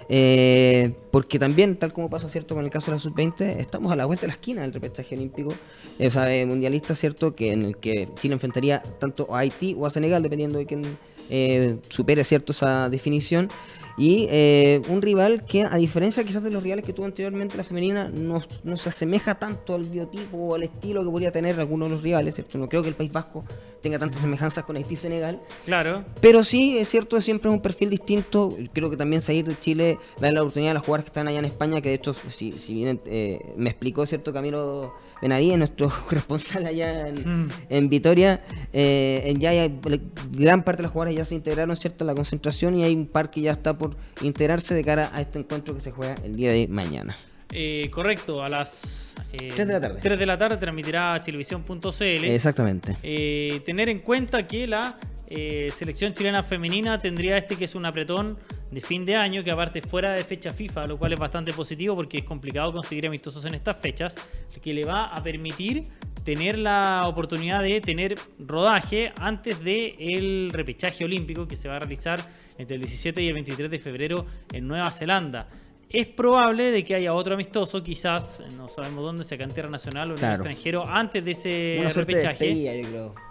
Eh, 0.09 0.95
porque 1.11 1.41
también, 1.41 1.77
tal 1.77 1.93
como 1.93 2.09
pasa, 2.09 2.29
¿cierto?, 2.29 2.55
con 2.55 2.65
el 2.65 2.71
caso 2.71 2.93
de 2.93 2.99
la 2.99 3.01
Sub-20, 3.01 3.41
estamos 3.59 3.91
a 3.91 3.97
la 3.97 4.07
vuelta 4.07 4.23
de 4.23 4.29
la 4.29 4.35
esquina 4.35 4.63
del 4.63 4.73
repechaje 4.73 5.17
olímpico, 5.17 5.53
eh, 5.99 6.07
o 6.07 6.11
sea, 6.13 6.25
de 6.25 6.47
mundialista, 6.47 6.95
¿cierto?, 6.95 7.35
que 7.35 7.51
en 7.51 7.65
el 7.65 7.79
que 7.79 8.09
Chile 8.15 8.35
enfrentaría 8.35 8.79
tanto 8.79 9.35
a 9.35 9.41
Haití 9.41 9.75
o 9.77 9.87
a 9.87 9.91
Senegal, 9.91 10.23
dependiendo 10.23 10.57
de 10.57 10.67
quién 10.67 10.83
eh, 11.31 11.79
supere, 11.89 12.23
¿cierto?, 12.23 12.53
esa 12.53 12.89
definición. 12.91 13.49
Y 13.99 14.29
eh, 14.31 14.81
un 14.89 15.03
rival 15.03 15.45
que, 15.45 15.65
a 15.65 15.77
diferencia 15.77 16.23
quizás 16.23 16.45
de 16.45 16.51
los 16.51 16.63
rivales 16.63 16.85
que 16.85 16.93
tuvo 16.93 17.07
anteriormente 17.07 17.57
la 17.57 17.65
femenina, 17.65 18.09
no, 18.09 18.43
no 18.63 18.77
se 18.79 18.91
asemeja 18.91 19.35
tanto 19.35 19.75
al 19.75 19.85
biotipo 19.85 20.37
o 20.37 20.55
al 20.55 20.63
estilo 20.63 21.05
que 21.05 21.11
podría 21.11 21.33
tener 21.33 21.59
algunos 21.59 21.89
de 21.89 21.95
los 21.97 22.03
rivales, 22.03 22.37
¿cierto? 22.37 22.59
No 22.59 22.69
creo 22.69 22.83
que 22.83 22.89
el 22.89 22.95
País 22.95 23.11
Vasco 23.11 23.45
tenga 23.83 23.99
tantas 23.99 24.21
semejanzas 24.21 24.65
con 24.65 24.77
Haití 24.77 24.95
y 24.95 24.97
Senegal. 24.97 25.41
Claro. 25.65 26.05
Pero 26.21 26.45
sí, 26.45 26.79
es 26.79 26.89
cierto, 26.89 27.21
siempre 27.21 27.51
es 27.51 27.55
un 27.55 27.61
perfil 27.61 27.91
distinto. 27.91 28.57
Creo 28.73 28.89
que 28.89 28.97
también 28.97 29.21
salir 29.21 29.45
de 29.45 29.59
Chile, 29.59 29.99
darle 30.21 30.37
la 30.37 30.43
oportunidad 30.43 30.73
a 30.73 30.75
los 30.75 30.85
jugadores 30.85 31.05
que 31.05 31.11
están 31.11 31.27
allá 31.27 31.41
en 31.41 31.45
España, 31.45 31.81
que 31.81 31.89
de 31.89 31.95
hecho, 31.97 32.15
si, 32.31 32.53
si 32.53 32.75
bien 32.75 33.01
eh, 33.07 33.53
me 33.57 33.71
explicó, 33.71 34.07
cierto, 34.07 34.33
Camilo 34.33 34.95
Benavides, 35.23 35.59
nuestro 35.59 35.91
corresponsal 36.09 36.67
allá 36.67 37.09
en, 37.09 37.45
Mm. 37.47 37.49
en 37.69 37.89
Vitoria, 37.89 38.41
eh, 38.73 39.23
en 39.27 39.39
ya 39.41 39.51
hay- 39.51 39.79
gran 40.33 40.63
parte 40.63 40.79
de 40.79 40.83
los 40.85 40.93
jugadores 40.93 41.17
ya 41.19 41.25
se 41.25 41.35
integraron, 41.35 41.75
cierto, 41.77 42.05
a 42.05 42.07
la 42.07 42.15
concentración 42.15 42.79
y 42.79 42.85
hay 42.85 42.95
un 42.95 43.07
par 43.07 43.31
que 43.31 43.41
ya 43.41 43.53
está 43.53 43.77
por 43.77 43.97
integrarse 44.23 44.75
de 44.75 44.85
cara 44.85 45.11
a 45.13 45.21
este 45.21 45.39
encuentro 45.39 45.75
que 45.75 45.81
se 45.81 45.91
juega 45.91 46.15
el 46.25 46.37
día 46.37 46.53
de 46.53 46.69
mañana. 46.69 47.17
Eh, 47.53 47.89
correcto, 47.91 48.43
a 48.43 48.49
las 48.49 49.15
eh, 49.33 49.49
Tres 49.55 49.67
de 49.67 49.73
la 49.73 49.81
tarde. 49.81 50.01
3 50.03 50.19
de 50.19 50.27
la 50.27 50.37
tarde 50.39 50.57
transmitirá 50.59 51.19
Chilevisión.cl. 51.21 52.03
Exactamente. 52.03 52.97
Eh, 53.03 53.61
tener 53.65 53.89
en 53.89 54.01
cuenta 54.01 54.47
que 54.47 54.67
la 54.67 54.99
eh, 55.31 55.71
selección 55.77 56.15
chilena 56.15 56.43
femenina 56.43 56.99
tendría 57.01 57.37
este 57.37 57.57
que 57.57 57.67
es 57.67 57.75
un 57.75 57.85
apretón 57.85 58.39
de 58.71 58.81
fin 58.81 59.05
de 59.05 59.15
año, 59.17 59.45
que 59.45 59.51
aparte 59.51 59.83
fuera 59.83 60.13
de 60.13 60.25
fecha 60.25 60.51
FIFA, 60.53 60.87
lo 60.87 60.99
cual 60.99 61.13
es 61.13 61.19
bastante 61.21 61.53
positivo 61.53 61.95
porque 61.95 62.19
es 62.19 62.25
complicado 62.25 62.73
conseguir 62.73 63.07
amistosos 63.07 63.45
en 63.45 63.55
estas 63.55 63.77
fechas, 63.77 64.15
que 64.63 64.73
le 64.73 64.85
va 64.85 65.07
a 65.07 65.23
permitir 65.23 65.85
tener 66.25 66.59
la 66.59 67.03
oportunidad 67.07 67.63
de 67.63 67.81
tener 67.81 68.15
rodaje 68.39 69.13
antes 69.19 69.63
del 69.63 69.95
el 69.99 70.51
repechaje 70.53 71.05
olímpico 71.05 71.47
que 71.47 71.57
se 71.57 71.69
va 71.69 71.77
a 71.77 71.79
realizar 71.81 72.21
entre 72.59 72.77
el 72.77 72.81
17 72.83 73.23
y 73.23 73.29
el 73.29 73.35
23 73.35 73.71
de 73.71 73.79
febrero 73.79 74.27
en 74.53 74.67
Nueva 74.67 74.91
Zelanda. 74.91 75.49
Es 75.91 76.07
probable 76.07 76.71
de 76.71 76.85
que 76.85 76.95
haya 76.95 77.15
otro 77.15 77.35
amistoso, 77.35 77.83
quizás, 77.83 78.43
no 78.59 78.69
sabemos 78.69 79.03
dónde, 79.05 79.25
sea 79.25 79.37
acá 79.37 79.45
en 79.45 79.51
Tierra 79.53 79.71
Nacional 79.71 80.11
o 80.11 80.13
en 80.15 80.19
Claro. 80.19 80.35
el 80.35 80.41
extranjero, 80.41 80.87
antes 80.87 81.25
de 81.25 81.31
ese 81.31 81.77
Una 81.81 81.91
suerte 81.91 82.13
de 82.15 82.21
repechaje. 82.23 82.45
despedida, 82.47 82.75
yo 82.77 82.89
creo. 82.91 83.28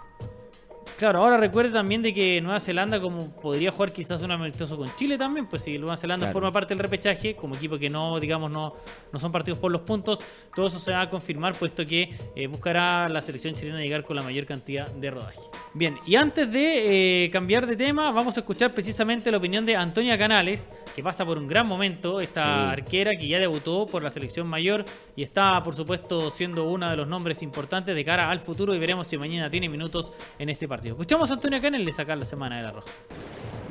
Claro, 0.98 1.20
ahora 1.22 1.36
recuerde 1.36 1.70
también 1.70 2.02
de 2.02 2.12
que 2.12 2.40
Nueva 2.40 2.58
Zelanda 2.58 3.00
como 3.00 3.30
podría 3.40 3.70
jugar 3.70 3.92
quizás 3.92 4.20
un 4.24 4.32
amistoso 4.32 4.76
con 4.76 4.88
Chile 4.96 5.16
también, 5.16 5.46
pues 5.46 5.62
si 5.62 5.78
Nueva 5.78 5.96
Zelanda 5.96 6.26
Claro. 6.26 6.32
forma 6.32 6.50
parte 6.50 6.74
del 6.74 6.80
repechaje, 6.80 7.36
como 7.36 7.54
equipo 7.54 7.78
que 7.78 7.88
no, 7.88 8.18
digamos, 8.18 8.50
no, 8.50 8.74
no 9.12 9.18
son 9.20 9.30
partidos 9.30 9.58
por 9.60 9.70
los 9.70 9.82
puntos, 9.82 10.18
todo 10.56 10.66
eso 10.66 10.80
se 10.80 10.90
va 10.90 11.02
a 11.02 11.08
confirmar, 11.08 11.54
puesto 11.54 11.86
que 11.86 12.10
eh, 12.34 12.48
buscará 12.48 13.08
la 13.08 13.20
selección 13.20 13.54
chilena 13.54 13.78
llegar 13.80 14.02
con 14.02 14.16
la 14.16 14.22
mayor 14.22 14.44
cantidad 14.44 14.90
de 14.90 15.10
rodaje. 15.12 15.38
Bien, 15.72 15.96
y 16.04 16.16
antes 16.16 16.50
de 16.50 17.26
eh, 17.26 17.30
cambiar 17.30 17.66
de 17.68 17.76
tema, 17.76 18.10
vamos 18.10 18.36
a 18.36 18.40
escuchar 18.40 18.72
precisamente 18.74 19.30
la 19.30 19.36
opinión 19.36 19.64
de 19.64 19.76
Antonia 19.76 20.18
Canales, 20.18 20.68
que 20.96 21.02
pasa 21.04 21.24
por 21.24 21.38
un 21.38 21.46
gran 21.46 21.68
momento, 21.68 22.20
esta 22.20 22.42
Sí. 22.42 22.72
arquera 22.72 23.16
que 23.16 23.28
ya 23.28 23.38
debutó 23.38 23.86
por 23.86 24.02
la 24.02 24.10
selección 24.10 24.48
mayor 24.48 24.84
y 25.14 25.22
está, 25.22 25.62
por 25.62 25.76
supuesto, 25.76 26.30
siendo 26.30 26.64
uno 26.64 26.90
de 26.90 26.96
los 26.96 27.06
nombres 27.06 27.40
importantes 27.44 27.94
de 27.94 28.04
cara 28.04 28.28
al 28.30 28.40
futuro 28.40 28.74
y 28.74 28.80
veremos 28.80 29.06
si 29.06 29.16
mañana 29.16 29.48
tiene 29.48 29.68
minutos 29.68 30.12
en 30.40 30.48
este 30.48 30.66
partido. 30.66 30.87
Escuchamos 30.88 31.30
a 31.30 31.34
Antonia 31.34 31.60
Canales 31.60 31.86
de 31.86 31.92
sacar 31.92 32.18
la 32.18 32.24
semana 32.24 32.56
de 32.56 32.62
la 32.62 32.72
roja. 32.72 32.86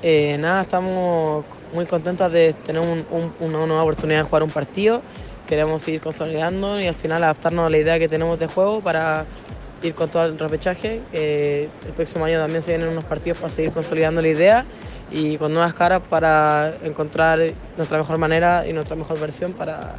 Eh, 0.02 0.38
nada, 0.40 0.62
estamos 0.62 1.44
muy 1.74 1.86
contentos 1.86 2.32
de 2.32 2.54
tener 2.54 2.82
un- 2.82 3.06
un- 3.12 3.34
una 3.40 3.66
nueva 3.66 3.84
oportunidad 3.84 4.20
de 4.20 4.24
jugar 4.26 4.44
un 4.44 4.50
partido. 4.52 5.02
Queremos 5.48 5.82
seguir 5.82 6.02
consolidando 6.02 6.80
y 6.80 6.88
al 6.88 6.96
final 6.96 7.24
adaptarnos 7.24 7.68
a 7.68 7.70
la 7.70 7.78
idea 7.78 7.98
que 8.00 8.08
tenemos 8.08 8.38
de 8.40 8.48
juego 8.48 8.82
para 8.82 9.26
ir 9.82 9.94
con 9.96 10.10
todo 10.10 10.26
el 10.26 10.38
repechaje. 10.38 11.02
Eh, 11.14 11.70
el 11.86 11.94
próximo 11.94 12.26
año 12.26 12.40
también 12.40 12.62
se 12.62 12.72
vienen 12.72 12.90
unos 12.90 13.04
partidos 13.06 13.40
para 13.40 13.54
seguir 13.54 13.72
consolidando 13.72 14.22
la 14.22 14.28
idea 14.28 14.66
y 15.12 15.38
con 15.38 15.54
nuevas 15.54 15.74
caras 15.74 16.02
para 16.10 16.76
encontrar 16.84 17.40
nuestra 17.78 17.98
mejor 17.98 18.18
manera 18.18 18.68
y 18.68 18.74
nuestra 18.74 18.96
mejor 18.96 19.20
versión 19.20 19.54
para 19.54 19.96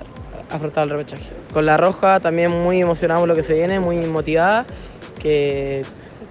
afrontar 0.50 0.84
el 0.84 0.90
repechaje. 0.90 1.30
Con 1.52 1.66
la 1.66 1.76
Roja 1.76 2.20
también 2.20 2.50
muy 2.50 2.80
emocionado 2.80 3.20
por 3.20 3.28
lo 3.28 3.34
que 3.34 3.42
se 3.42 3.54
viene, 3.54 3.80
muy 3.80 3.96
motivada, 4.06 4.64
que 5.20 5.82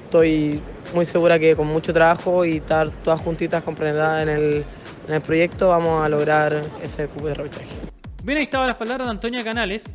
estoy 0.05 0.61
muy 0.93 1.05
segura 1.05 1.39
que 1.39 1.55
con 1.55 1.67
mucho 1.67 1.93
trabajo 1.93 2.45
y 2.45 2.57
estar 2.57 2.89
todas 3.03 3.21
juntitas 3.21 3.63
comprendidas 3.63 4.21
en 4.23 4.29
el, 4.29 4.65
en 5.07 5.13
el 5.13 5.21
proyecto 5.21 5.69
vamos 5.69 6.03
a 6.03 6.09
lograr 6.09 6.69
ese 6.81 7.07
cupo 7.07 7.27
de 7.27 7.33
repechaje. 7.33 7.77
Bien, 8.23 8.37
ahí 8.37 8.43
estaban 8.43 8.67
las 8.67 8.77
palabras 8.77 9.07
de 9.07 9.11
Antonia 9.11 9.43
Canales. 9.43 9.93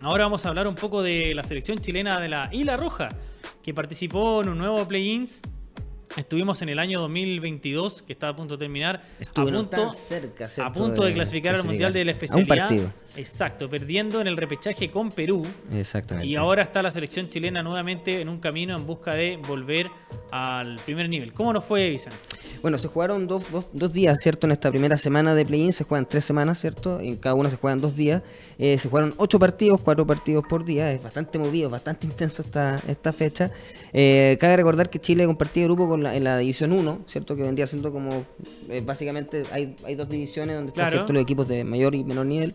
Ahora 0.00 0.24
vamos 0.24 0.44
a 0.44 0.48
hablar 0.48 0.66
un 0.66 0.74
poco 0.74 1.02
de 1.02 1.34
la 1.34 1.44
selección 1.44 1.78
chilena 1.78 2.18
de 2.18 2.28
la 2.28 2.48
Isla 2.50 2.76
Roja, 2.76 3.08
que 3.62 3.72
participó 3.72 4.42
en 4.42 4.48
un 4.48 4.58
nuevo 4.58 4.86
play-ins. 4.88 5.40
Estuvimos 6.16 6.60
en 6.60 6.68
el 6.68 6.78
año 6.78 7.00
2022, 7.00 8.02
que 8.02 8.12
está 8.12 8.28
a 8.28 8.36
punto 8.36 8.56
de 8.56 8.64
terminar. 8.64 9.02
Estuvieron 9.18 9.66
a 9.66 9.70
punto, 9.70 9.92
tan 9.92 9.94
cerca, 9.94 10.48
¿cierto? 10.48 10.70
a 10.70 10.72
punto 10.72 11.04
de, 11.04 11.14
clasificar 11.14 11.54
al 11.54 11.64
Mundial 11.64 11.92
de 11.92 12.04
la 12.04 12.12
A 12.12 12.14
un 12.14 12.22
Especialidad. 12.22 12.68
partido. 12.68 12.92
Exacto, 13.16 13.68
perdiendo 13.68 14.20
en 14.20 14.26
el 14.26 14.36
repechaje 14.36 14.90
con 14.90 15.10
Perú. 15.10 15.42
Exactamente. 15.74 16.26
Y 16.28 16.36
ahora 16.36 16.62
está 16.62 16.82
la 16.82 16.90
selección 16.90 17.28
chilena 17.28 17.62
nuevamente 17.62 18.20
en 18.20 18.28
un 18.28 18.38
camino 18.38 18.74
en 18.76 18.86
busca 18.86 19.12
de 19.14 19.36
volver 19.46 19.88
al 20.30 20.76
primer 20.86 21.08
nivel. 21.10 21.32
¿Cómo 21.34 21.52
nos 21.52 21.64
fue, 21.64 21.90
Vicente? 21.90 22.16
Bueno, 22.62 22.78
se 22.78 22.88
jugaron 22.88 23.26
dos, 23.26 23.42
dos- 23.50 23.66
dos 23.72 23.92
días, 23.92 24.18
¿cierto? 24.22 24.46
En 24.46 24.52
esta 24.52 24.70
primera 24.70 24.96
semana 24.96 25.34
de 25.34 25.44
play-in 25.44 25.72
se 25.72 25.84
juegan 25.84 26.06
tres 26.08 26.24
semanas, 26.24 26.58
¿cierto? 26.60 27.00
En 27.00 27.16
cada 27.16 27.34
una 27.34 27.50
se 27.50 27.56
juegan 27.56 27.80
dos 27.80 27.96
días. 27.96 28.22
Eh, 28.58 28.78
se 28.78 28.88
jugaron 28.88 29.12
ocho 29.18 29.38
partidos, 29.38 29.80
cuatro 29.82 30.06
partidos 30.06 30.44
por 30.48 30.64
día. 30.64 30.90
Es 30.92 31.02
bastante 31.02 31.38
movido, 31.38 31.68
bastante 31.68 32.06
intenso 32.06 32.40
esta, 32.40 32.80
esta 32.88 33.12
fecha. 33.12 33.50
Eh, 33.92 34.38
cabe 34.40 34.56
recordar 34.56 34.88
que 34.88 35.00
Chile 35.00 35.26
compartía 35.26 35.64
grupo 35.64 35.86
con 35.88 36.02
la, 36.02 36.14
en 36.16 36.24
la 36.24 36.38
División 36.38 36.72
1, 36.72 37.00
¿cierto? 37.08 37.36
Que 37.36 37.42
vendría 37.42 37.66
siendo 37.66 37.92
como, 37.92 38.24
eh, 38.70 38.80
básicamente, 38.84 39.42
hay, 39.50 39.74
hay 39.84 39.96
dos 39.96 40.08
divisiones 40.08 40.56
donde 40.56 40.70
están. 40.70 40.88
¿cierto? 40.90 41.12
los 41.12 41.22
equipos 41.22 41.48
de 41.48 41.64
mayor 41.64 41.94
y 41.94 42.04
menor 42.04 42.26
nivel. 42.26 42.54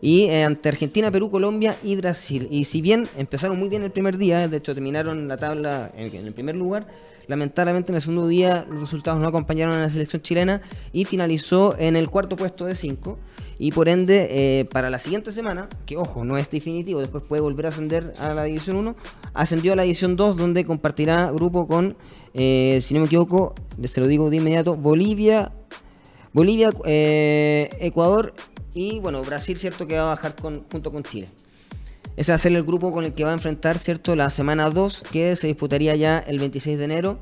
Y 0.00 0.24
eh, 0.24 0.44
ante 0.44 0.68
Argentina, 0.68 1.10
Perú, 1.10 1.30
Colombia 1.30 1.76
y 1.82 1.96
Brasil. 1.96 2.48
Y 2.50 2.64
si 2.64 2.82
bien 2.82 3.08
empezaron 3.16 3.58
muy 3.58 3.68
bien 3.68 3.82
el 3.82 3.90
primer 3.90 4.18
día, 4.18 4.48
de 4.48 4.56
hecho 4.56 4.74
terminaron 4.74 5.28
la 5.28 5.36
tabla 5.36 5.90
en, 5.96 6.14
el 6.14 6.32
primer 6.32 6.56
lugar, 6.56 6.86
lamentablemente 7.26 7.92
en 7.92 7.96
el 7.96 8.02
segundo 8.02 8.28
día 8.28 8.66
los 8.68 8.80
resultados 8.80 9.20
no 9.20 9.28
acompañaron 9.28 9.74
a 9.74 9.80
la 9.80 9.88
selección 9.88 10.22
chilena 10.22 10.62
y 10.92 11.04
finalizó 11.04 11.76
en 11.78 11.96
el 11.96 12.08
cuarto 12.08 12.36
puesto 12.36 12.66
de 12.66 12.74
5. 12.74 13.18
Y 13.58 13.72
por 13.72 13.88
ende, 13.88 14.28
eh, 14.30 14.64
para 14.66 14.90
la 14.90 14.98
siguiente 14.98 15.32
semana, 15.32 15.70
que 15.86 15.96
ojo, 15.96 16.26
no 16.26 16.36
es 16.36 16.50
definitivo, 16.50 17.00
después 17.00 17.24
puede 17.24 17.40
volver 17.40 17.64
a 17.64 17.68
ascender 17.70 18.12
a 18.18 18.34
la 18.34 18.44
División 18.44 18.76
1, 18.76 18.94
ascendió 19.32 19.72
a 19.72 19.76
la 19.76 19.84
División 19.84 20.14
2, 20.14 20.36
donde 20.36 20.66
compartirá 20.66 21.30
grupo 21.30 21.66
con, 21.66 21.96
eh, 22.34 22.80
si 22.82 22.92
no 22.92 23.00
me 23.00 23.06
equivoco, 23.06 23.54
se 23.82 24.00
lo 24.00 24.08
digo 24.08 24.28
de 24.28 24.36
inmediato, 24.36 24.76
Bolivia, 24.76 25.52
Bolivia, 26.34 26.70
Ecuador 26.84 28.34
y 28.76 29.00
bueno, 29.00 29.22
Brasil, 29.22 29.58
cierto, 29.58 29.88
que 29.88 29.96
va 29.96 30.02
a 30.02 30.14
bajar 30.14 30.36
junto 30.38 30.92
con 30.92 31.02
Chile. 31.02 31.30
Ese 32.14 32.30
va 32.30 32.36
a 32.36 32.38
ser 32.38 32.52
el 32.52 32.62
grupo 32.62 32.92
con 32.92 33.04
el 33.06 33.14
que 33.14 33.24
va 33.24 33.30
a 33.30 33.32
enfrentar, 33.32 33.78
¿cierto? 33.78 34.14
La 34.14 34.28
semana 34.28 34.68
2, 34.68 35.04
que 35.10 35.34
se 35.34 35.46
disputaría 35.46 35.96
ya 35.96 36.18
el 36.18 36.38
26 36.38 36.78
de 36.78 36.84
enero. 36.84 37.20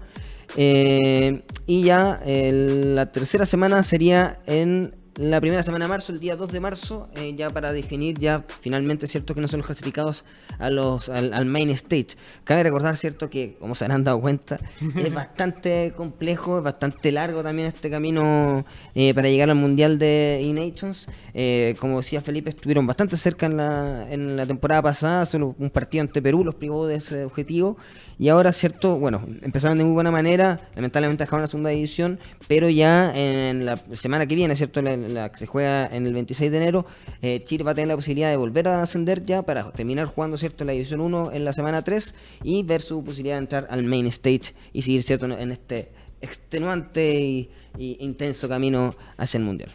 Eh, 0.56 1.44
y 1.66 1.84
ya 1.84 2.20
la 2.24 3.12
tercera 3.12 3.46
semana 3.46 3.84
sería 3.84 4.40
en 4.46 4.96
la 5.16 5.40
primera 5.40 5.62
semana 5.62 5.84
de 5.84 5.88
marzo, 5.88 6.12
el 6.12 6.18
día 6.18 6.34
2 6.34 6.50
de 6.50 6.60
marzo, 6.60 7.08
eh, 7.14 7.34
ya 7.36 7.50
para 7.50 7.72
definir 7.72 8.18
ya 8.18 8.44
finalmente, 8.60 9.06
¿cierto? 9.06 9.34
Que 9.34 9.40
no 9.40 9.48
son 9.48 9.58
los 9.58 9.66
clasificados 9.66 10.24
a 10.58 10.70
los, 10.70 11.08
al, 11.08 11.32
al 11.32 11.46
main 11.46 11.70
stage. 11.70 12.16
Cabe 12.42 12.64
recordar, 12.64 12.96
¿cierto? 12.96 13.30
Que, 13.30 13.56
como 13.60 13.74
se 13.74 13.84
habrán 13.84 14.02
dado 14.02 14.20
cuenta, 14.20 14.58
es 14.96 15.14
bastante 15.14 15.92
complejo, 15.96 16.58
es 16.58 16.64
bastante 16.64 17.12
largo 17.12 17.42
también 17.42 17.68
este 17.68 17.90
camino 17.90 18.64
eh, 18.94 19.14
para 19.14 19.28
llegar 19.28 19.50
al 19.50 19.56
Mundial 19.56 19.98
de 19.98 20.40
E-Nations. 20.40 21.06
Eh, 21.32 21.76
como 21.78 21.98
decía 21.98 22.20
Felipe, 22.20 22.50
estuvieron 22.50 22.86
bastante 22.86 23.16
cerca 23.16 23.46
en 23.46 23.56
la, 23.56 24.10
en 24.10 24.36
la 24.36 24.46
temporada 24.46 24.82
pasada, 24.82 25.26
solo 25.26 25.54
un 25.58 25.70
partido 25.70 26.02
ante 26.02 26.20
Perú 26.22 26.44
los 26.44 26.56
privó 26.56 26.86
de 26.86 26.96
ese 26.96 27.24
objetivo. 27.24 27.76
Y 28.18 28.28
ahora, 28.28 28.52
cierto, 28.52 28.98
bueno, 28.98 29.24
empezaron 29.42 29.78
de 29.78 29.84
muy 29.84 29.92
buena 29.92 30.10
manera, 30.10 30.68
lamentablemente 30.76 31.24
dejaron 31.24 31.42
la 31.42 31.48
segunda 31.48 31.70
división, 31.70 32.18
pero 32.46 32.68
ya 32.68 33.12
en 33.14 33.66
la 33.66 33.76
semana 33.92 34.26
que 34.26 34.34
viene, 34.34 34.54
¿cierto? 34.54 34.82
La, 34.82 34.94
la 35.08 35.30
que 35.30 35.38
se 35.38 35.46
juega 35.46 35.86
en 35.86 36.06
el 36.06 36.14
26 36.14 36.50
de 36.50 36.56
enero, 36.56 36.86
eh, 37.20 37.42
Chile 37.44 37.64
va 37.64 37.72
a 37.72 37.74
tener 37.74 37.88
la 37.88 37.96
posibilidad 37.96 38.30
de 38.30 38.36
volver 38.36 38.68
a 38.68 38.82
ascender 38.82 39.24
ya 39.24 39.42
para 39.42 39.70
terminar 39.72 40.06
jugando, 40.06 40.36
¿cierto? 40.36 40.64
La 40.64 40.72
división 40.72 41.00
1 41.00 41.32
en 41.32 41.44
la 41.44 41.52
semana 41.52 41.82
3 41.82 42.14
y 42.42 42.62
ver 42.62 42.80
su 42.80 43.04
posibilidad 43.04 43.36
de 43.36 43.40
entrar 43.40 43.66
al 43.70 43.84
main 43.84 44.06
stage 44.06 44.54
y 44.72 44.82
seguir, 44.82 45.02
¿cierto? 45.02 45.26
En, 45.26 45.50
este 45.50 45.90
extenuante 46.20 47.12
y 47.12 47.50
intenso 47.76 48.48
camino 48.48 48.94
hacia 49.18 49.38
el 49.38 49.44
Mundial. 49.44 49.70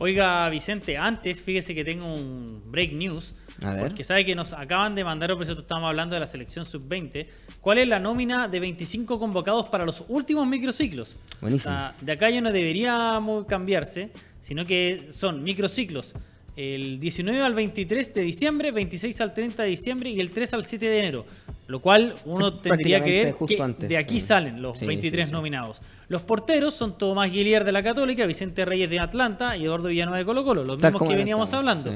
Oiga, 0.00 0.48
Vicente, 0.48 0.96
antes, 0.96 1.42
fíjese 1.42 1.74
que 1.74 1.84
tengo 1.84 2.06
un 2.06 2.62
break 2.66 2.92
news. 2.92 3.34
A 3.62 3.72
ver. 3.72 3.88
Porque 3.88 4.04
sabe 4.04 4.24
que 4.24 4.36
nos 4.36 4.52
acaban 4.52 4.94
de 4.94 5.02
mandar, 5.02 5.32
por 5.34 5.42
eso 5.42 5.52
estamos 5.52 5.88
hablando 5.88 6.14
de 6.14 6.20
la 6.20 6.28
selección 6.28 6.64
sub-20. 6.64 7.26
¿Cuál 7.60 7.78
es 7.78 7.88
la 7.88 7.98
nómina 7.98 8.46
de 8.46 8.60
25 8.60 9.18
convocados 9.18 9.68
para 9.68 9.84
los 9.84 10.04
últimos 10.08 10.46
microciclos? 10.46 11.16
Buenísimo. 11.40 11.74
O 11.74 11.76
sea, 11.76 11.94
de 12.00 12.12
acá 12.12 12.30
ya 12.30 12.40
no 12.40 12.52
debería 12.52 13.20
cambiarse, 13.48 14.10
sino 14.40 14.64
que 14.64 15.08
son 15.10 15.42
microciclos. 15.42 16.14
El 16.58 16.98
19 16.98 17.40
al 17.40 17.54
23 17.54 18.14
de 18.14 18.20
diciembre, 18.22 18.72
26 18.72 19.20
al 19.20 19.32
30 19.32 19.62
de 19.62 19.68
diciembre 19.68 20.10
y 20.10 20.18
el 20.18 20.30
3 20.32 20.54
al 20.54 20.64
7 20.64 20.86
de 20.86 20.98
enero. 20.98 21.24
Lo 21.68 21.78
cual 21.78 22.16
uno 22.24 22.54
tendría 22.60 23.00
que 23.00 23.10
ver 23.12 23.32
justo 23.34 23.56
que 23.56 23.62
antes, 23.62 23.88
de 23.88 23.96
aquí 23.96 24.18
sí. 24.18 24.26
salen 24.26 24.60
los 24.60 24.76
Sí, 24.80 24.84
23 24.84 25.26
sí, 25.26 25.30
sí. 25.30 25.32
nominados. 25.36 25.80
Los 26.08 26.22
porteros 26.22 26.74
son 26.74 26.98
Tomás 26.98 27.30
Guilier 27.30 27.62
de 27.62 27.70
la 27.70 27.84
Católica, 27.84 28.26
Vicente 28.26 28.64
Reyes 28.64 28.90
de 28.90 28.98
Atlanta 28.98 29.56
y 29.56 29.66
Eduardo 29.66 29.86
Villanueva 29.86 30.18
de 30.18 30.24
Colo 30.24 30.42
Colo, 30.44 30.64
los 30.64 30.82
mismos 30.82 31.08
que 31.08 31.16
veníamos 31.16 31.52
hablando. 31.52 31.94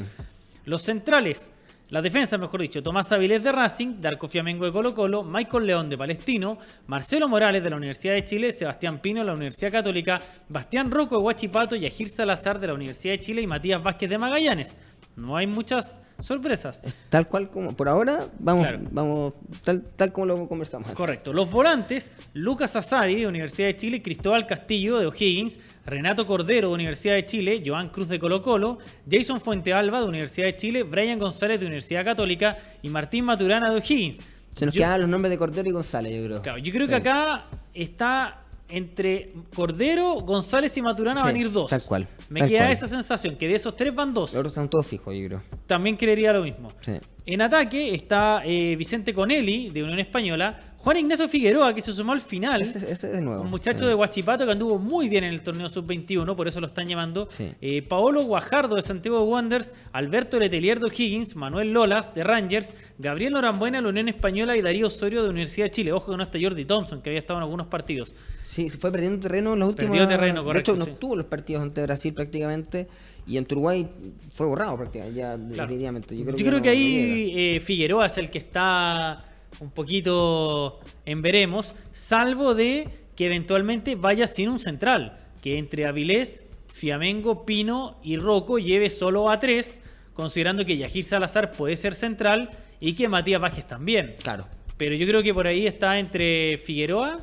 Los 0.64 0.82
centrales, 0.82 1.50
la 1.92 2.00
defensa, 2.00 2.38
mejor 2.38 2.62
dicho, 2.62 2.82
Tomás 2.82 3.12
Avilés 3.12 3.42
de 3.42 3.52
Racing, 3.52 4.00
Darko 4.00 4.26
Fiamengo 4.26 4.64
de 4.64 4.72
Colo 4.72 4.94
Colo, 4.94 5.22
Michael 5.22 5.66
León 5.66 5.90
de 5.90 5.98
Palestino, 5.98 6.56
Marcelo 6.86 7.28
Morales 7.28 7.62
de 7.62 7.68
la 7.68 7.76
Universidad 7.76 8.14
de 8.14 8.24
Chile, 8.24 8.52
Sebastián 8.52 8.98
Pino 8.98 9.20
de 9.20 9.26
la 9.26 9.34
Universidad 9.34 9.70
Católica, 9.70 10.18
Bastián 10.48 10.90
Rocco 10.90 11.18
de 11.18 11.22
Huachipato, 11.22 11.76
Yajir 11.76 12.08
Salazar 12.08 12.58
de 12.58 12.68
la 12.68 12.72
Universidad 12.72 13.12
de 13.12 13.20
Chile 13.20 13.42
y 13.42 13.46
Matías 13.46 13.82
Vázquez 13.82 14.08
de 14.08 14.16
Magallanes. 14.16 14.74
No 15.16 15.36
hay 15.36 15.46
muchas 15.46 16.00
sorpresas. 16.20 16.80
Tal 17.10 17.28
cual 17.28 17.50
como, 17.50 17.76
por 17.76 17.88
ahora, 17.88 18.26
vamos, 18.38 18.64
Claro. 18.66 18.80
vamos 18.90 19.34
tal, 19.64 19.82
tal 19.94 20.12
como 20.12 20.26
lo 20.26 20.48
conversamos 20.48 20.86
antes. 20.86 20.96
Correcto. 20.96 21.32
Los 21.32 21.50
volantes, 21.50 22.12
Lucas 22.32 22.74
Asadi 22.76 23.16
de 23.20 23.26
Universidad 23.26 23.66
de 23.68 23.76
Chile, 23.76 24.00
Cristóbal 24.02 24.46
Castillo 24.46 24.98
de 24.98 25.06
O'Higgins, 25.06 25.58
Renato 25.84 26.26
Cordero 26.26 26.68
de 26.68 26.74
Universidad 26.74 27.14
de 27.14 27.26
Chile, 27.26 27.62
Joan 27.64 27.90
Cruz 27.90 28.08
de 28.08 28.18
Colo 28.18 28.40
Colo, 28.42 28.78
Jason 29.10 29.40
Fuentealba 29.40 30.00
de 30.00 30.06
Universidad 30.06 30.46
de 30.46 30.56
Chile, 30.56 30.82
Brian 30.84 31.18
González 31.18 31.60
de 31.60 31.66
Universidad 31.66 32.04
Católica 32.04 32.56
y 32.82 32.88
Martín 32.88 33.24
Maturana 33.24 33.68
de 33.70 33.76
O'Higgins. 33.76 34.26
Se 34.54 34.64
nos 34.66 34.74
Yo- 34.74 34.80
quedaban 34.80 35.00
los 35.02 35.10
nombres 35.10 35.30
de 35.30 35.38
Cordero 35.38 35.68
y 35.68 35.72
González, 35.72 36.14
yo 36.16 36.24
creo. 36.26 36.42
Claro, 36.42 36.58
yo 36.58 36.72
creo 36.72 36.86
que 36.88 36.94
acá 36.94 37.44
está 37.74 38.38
entre 38.68 39.32
Cordero, 39.54 40.14
González 40.22 40.76
y 40.76 40.82
Maturana 40.82 41.20
Sí, 41.20 41.26
van 41.26 41.36
a 41.36 41.38
ir 41.38 41.52
dos. 41.52 41.70
tal 41.70 41.82
cual, 41.82 42.08
Me 42.30 42.40
tal 42.40 42.48
queda 42.48 42.60
cual. 42.60 42.72
esa 42.72 42.88
sensación, 42.88 43.36
que 43.36 43.46
de 43.48 43.54
esos 43.56 43.76
tres 43.76 43.94
van 43.94 44.14
dos. 44.14 44.30
Los 44.32 44.38
otros 44.40 44.52
están 44.52 44.68
todos 44.70 44.86
fijos, 44.86 45.14
yo 45.14 45.26
creo. 45.26 45.42
También 45.66 45.96
creería 45.96 46.32
lo 46.32 46.42
mismo. 46.42 46.72
Sí. 46.80 46.92
En 47.26 47.40
ataque 47.42 47.94
está 47.94 48.42
eh, 48.44 48.74
Vicente 48.76 49.12
Conelli, 49.14 49.70
de 49.70 49.82
Unión 49.82 49.98
Española, 50.00 50.71
Juan 50.82 50.96
Ignacio 50.96 51.28
Figueroa, 51.28 51.72
que 51.74 51.80
se 51.80 51.92
sumó 51.92 52.12
al 52.12 52.20
final. 52.20 52.60
Ese, 52.62 52.90
ese 52.90 53.12
es 53.12 53.20
nuevo. 53.22 53.42
Un 53.42 53.50
muchacho 53.50 53.80
Sí. 53.80 53.86
de 53.86 53.94
Huachipato 53.94 54.44
que 54.44 54.50
anduvo 54.52 54.78
muy 54.78 55.08
bien 55.08 55.22
en 55.22 55.32
el 55.32 55.42
torneo 55.42 55.68
sub-21, 55.68 56.34
por 56.34 56.48
eso 56.48 56.60
lo 56.60 56.66
están 56.66 56.88
llamando. 56.88 57.28
Sí. 57.30 57.52
Eh, 57.60 57.82
Paolo 57.82 58.24
Guajardo 58.24 58.74
de 58.74 58.82
Santiago 58.82 59.18
de 59.18 59.24
Wanderers, 59.24 59.72
Alberto 59.92 60.40
Letelier 60.40 60.80
de 60.80 60.88
Higgins, 60.88 61.36
Manuel 61.36 61.72
Lolas 61.72 62.12
de 62.14 62.24
Rangers, 62.24 62.74
Gabriel 62.98 63.32
Norambuena 63.34 63.78
de 63.78 63.82
la 63.82 63.88
Unión 63.90 64.08
Española 64.08 64.56
y 64.56 64.62
Darío 64.62 64.88
Osorio 64.88 65.22
de 65.22 65.30
Universidad 65.30 65.66
de 65.66 65.70
Chile. 65.70 65.92
Ojo 65.92 66.10
que 66.10 66.16
no 66.16 66.22
está 66.24 66.38
Jordi 66.42 66.64
Thompson, 66.64 67.00
que 67.00 67.10
había 67.10 67.20
estado 67.20 67.38
en 67.38 67.44
algunos 67.44 67.68
partidos. 67.68 68.14
Sí, 68.44 68.68
se 68.68 68.76
fue 68.76 68.90
perdiendo 68.90 69.20
terreno 69.20 69.52
en 69.54 69.60
los 69.60 69.68
últimos. 69.68 69.96
Perdió 69.96 70.08
terreno, 70.08 70.42
correcto, 70.44 70.74
De 70.74 70.80
hecho, 70.82 70.90
no 70.90 70.96
tuvo 70.96 71.14
los 71.16 71.26
partidos 71.26 71.62
ante 71.62 71.80
Brasil 71.82 72.12
prácticamente. 72.12 72.88
Y 73.24 73.38
ante 73.38 73.54
Uruguay 73.54 73.88
fue 74.32 74.48
borrado 74.48 74.76
prácticamente, 74.76 75.16
ya 75.20 75.36
Claro. 75.36 75.48
definitivamente. 75.68 76.16
Yo 76.16 76.24
creo 76.24 76.32
Yo 76.32 76.36
que, 76.38 76.44
creo 76.44 76.58
no- 76.58 76.62
que 76.62 76.68
no 76.70 76.72
ahí 76.74 77.32
eh, 77.36 77.60
Figueroa 77.60 78.06
es 78.06 78.18
el 78.18 78.28
que 78.30 78.38
está 78.38 79.24
un 79.60 79.70
poquito 79.70 80.80
en 81.04 81.22
veremos, 81.22 81.74
salvo 81.92 82.54
de 82.54 82.88
que 83.16 83.26
eventualmente 83.26 83.94
vaya 83.94 84.26
sin 84.26 84.48
un 84.48 84.58
central, 84.58 85.18
que 85.42 85.58
entre 85.58 85.86
Avilés, 85.86 86.46
Fiamengo, 86.72 87.44
Pino 87.44 87.98
y 88.02 88.16
Rocco 88.16 88.58
lleve 88.58 88.90
solo 88.90 89.30
a 89.30 89.38
tres, 89.38 89.80
considerando 90.14 90.64
que 90.64 90.76
Yajir 90.76 91.04
Salazar 91.04 91.52
puede 91.52 91.76
ser 91.76 91.94
central 91.94 92.50
y 92.80 92.94
que 92.94 93.08
Matías 93.08 93.40
Vázquez 93.40 93.66
también. 93.66 94.16
Claro. 94.22 94.46
Pero 94.76 94.94
yo 94.94 95.06
creo 95.06 95.22
que 95.22 95.34
por 95.34 95.46
ahí 95.46 95.66
está 95.66 95.98
entre 95.98 96.58
Figueroa, 96.58 97.20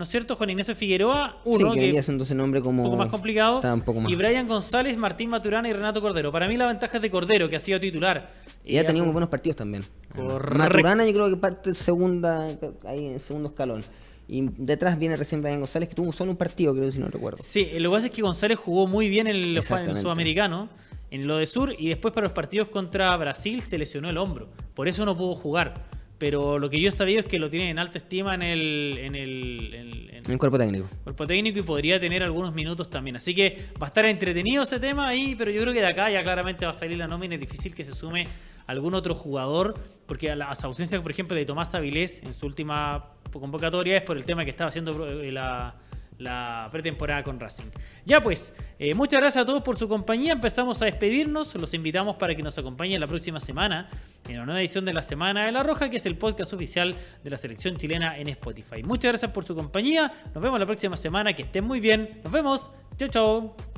¿no 0.00 0.04
es 0.04 0.10
cierto? 0.10 0.34
Juan 0.34 0.48
Ignacio 0.48 0.74
Figueroa, 0.74 1.36
sí, 1.44 1.50
uno 1.62 1.74
que 1.74 1.92
que 1.92 1.98
haciendo 1.98 2.24
ese 2.24 2.34
nombre 2.34 2.62
como. 2.62 2.82
un 2.84 2.88
poco 2.88 2.96
más 2.96 3.08
complicado. 3.10 3.56
Estaba 3.56 3.74
un 3.74 3.82
poco 3.82 4.00
más. 4.00 4.10
Y 4.10 4.16
Brian 4.16 4.48
González, 4.48 4.96
Martín 4.96 5.28
Maturana 5.28 5.68
y 5.68 5.74
Renato 5.74 6.00
Cordero. 6.00 6.32
Para 6.32 6.48
mí 6.48 6.56
la 6.56 6.66
ventaja 6.66 6.96
es 6.96 7.02
de 7.02 7.10
Cordero, 7.10 7.50
que 7.50 7.56
ha 7.56 7.60
sido 7.60 7.78
titular. 7.78 8.30
Y 8.64 8.76
ya 8.76 8.80
Eh, 8.80 8.84
tenía 8.84 9.02
muy 9.02 9.10
ha- 9.10 9.12
buenos 9.12 9.28
partidos 9.28 9.56
también. 9.56 9.84
Correcto. 10.16 10.56
Maturana 10.56 11.04
yo 11.04 11.12
creo 11.12 11.28
que 11.28 11.36
parte 11.36 11.74
segunda, 11.74 12.46
ahí 12.86 13.04
en 13.08 13.20
segundo 13.20 13.50
escalón. 13.50 13.84
Y 14.26 14.48
detrás 14.56 14.98
viene 14.98 15.16
recién 15.16 15.42
Brian 15.42 15.58
González, 15.60 15.88
que 15.90 15.94
tuvo 15.94 16.10
solo 16.14 16.30
un 16.30 16.38
partido, 16.38 16.74
creo, 16.74 16.90
si 16.90 16.98
no 16.98 17.08
recuerdo. 17.08 17.38
Sí, 17.44 17.68
lo 17.78 17.90
que 17.90 17.94
pasa 17.96 18.06
es 18.06 18.12
que 18.12 18.22
González 18.22 18.58
jugó 18.58 18.86
muy 18.86 19.10
bien 19.10 19.26
en 19.26 19.36
el, 19.36 19.56
en 19.58 19.96
sudamericano, 19.96 20.70
en 21.10 21.26
lo 21.26 21.36
de 21.36 21.44
Sur, 21.46 21.74
y 21.78 21.88
después 21.90 22.14
para 22.14 22.24
los 22.24 22.32
partidos 22.32 22.68
contra 22.68 23.14
Brasil 23.18 23.60
se 23.60 23.76
lesionó 23.76 24.08
el 24.08 24.16
hombro. 24.16 24.48
Por 24.74 24.88
eso 24.88 25.04
no 25.04 25.16
pudo 25.16 25.34
jugar. 25.34 25.84
Pero 26.20 26.58
lo 26.58 26.68
que 26.68 26.78
yo 26.78 26.90
he 26.90 26.92
sabido 26.92 27.20
es 27.20 27.26
que 27.26 27.38
lo 27.38 27.48
tienen 27.48 27.70
en 27.70 27.78
alta 27.78 27.96
estima 27.96 28.34
en 28.34 28.42
el, 28.42 28.98
en 28.98 29.14
el, 29.16 29.74
en- 29.74 30.30
el 30.30 30.38
cuerpo 30.38 30.58
técnico. 30.58 30.86
cuerpo 31.02 31.26
técnico 31.26 31.58
y 31.58 31.62
podría 31.62 31.98
tener 31.98 32.22
algunos 32.22 32.52
minutos 32.54 32.88
también. 32.90 33.16
Así 33.16 33.34
que 33.34 33.68
va 33.82 33.86
a 33.86 33.88
estar 33.88 34.04
entretenido 34.04 34.62
ese 34.64 34.78
tema 34.78 35.08
ahí, 35.08 35.34
pero 35.34 35.50
yo 35.50 35.62
creo 35.62 35.72
que 35.72 35.80
de 35.80 35.86
acá 35.86 36.10
ya 36.10 36.22
claramente 36.22 36.66
va 36.66 36.72
a 36.72 36.74
salir 36.74 36.98
la 36.98 37.08
nómina. 37.08 37.34
Es 37.36 37.40
difícil 37.40 37.74
que 37.74 37.84
se 37.84 37.94
sume 37.94 38.26
algún 38.66 38.92
otro 38.94 39.14
jugador, 39.14 39.74
porque 40.06 40.30
a 40.30 40.36
las 40.36 40.62
ausencias, 40.62 41.00
por 41.00 41.10
ejemplo, 41.10 41.34
de 41.36 41.46
Tomás 41.46 41.74
Avilés 41.74 42.22
en 42.22 42.34
su 42.34 42.44
última 42.46 43.14
convocatoria 43.32 43.96
es 43.96 44.02
por 44.02 44.18
el 44.18 44.24
tema 44.26 44.44
que 44.44 44.50
estaba 44.50 44.68
haciendo 44.68 45.08
eh, 45.22 45.32
la, 45.32 45.74
la 46.20 46.68
pretemporada 46.70 47.22
con 47.22 47.40
Racing. 47.40 47.70
Ya 48.04 48.20
pues, 48.20 48.54
eh, 48.78 48.94
muchas 48.94 49.20
gracias 49.20 49.42
a 49.42 49.46
todos 49.46 49.62
por 49.62 49.76
su 49.76 49.88
compañía. 49.88 50.32
Empezamos 50.32 50.80
a 50.82 50.84
despedirnos. 50.84 51.54
Los 51.56 51.74
invitamos 51.74 52.16
para 52.16 52.34
que 52.34 52.42
nos 52.42 52.56
acompañen 52.58 53.00
la 53.00 53.06
próxima 53.06 53.40
semana 53.40 53.88
en 54.28 54.36
la 54.36 54.44
nueva 54.44 54.60
edición 54.60 54.84
de 54.84 54.92
la 54.92 55.02
Semana 55.02 55.46
de 55.46 55.52
la 55.52 55.62
Roja, 55.62 55.90
que 55.90 55.96
es 55.96 56.06
el 56.06 56.16
podcast 56.16 56.52
oficial 56.52 56.94
de 57.24 57.30
la 57.30 57.36
selección 57.36 57.76
chilena 57.76 58.18
en 58.18 58.28
Spotify. 58.28 58.82
Muchas 58.82 59.12
gracias 59.12 59.30
por 59.32 59.44
su 59.44 59.54
compañía. 59.54 60.12
Nos 60.34 60.42
vemos 60.42 60.60
la 60.60 60.66
próxima 60.66 60.96
semana. 60.96 61.32
Que 61.32 61.42
estén 61.42 61.64
muy 61.64 61.80
bien. 61.80 62.20
Nos 62.22 62.32
vemos. 62.32 62.70
Chao, 62.96 63.08
chao. 63.08 63.69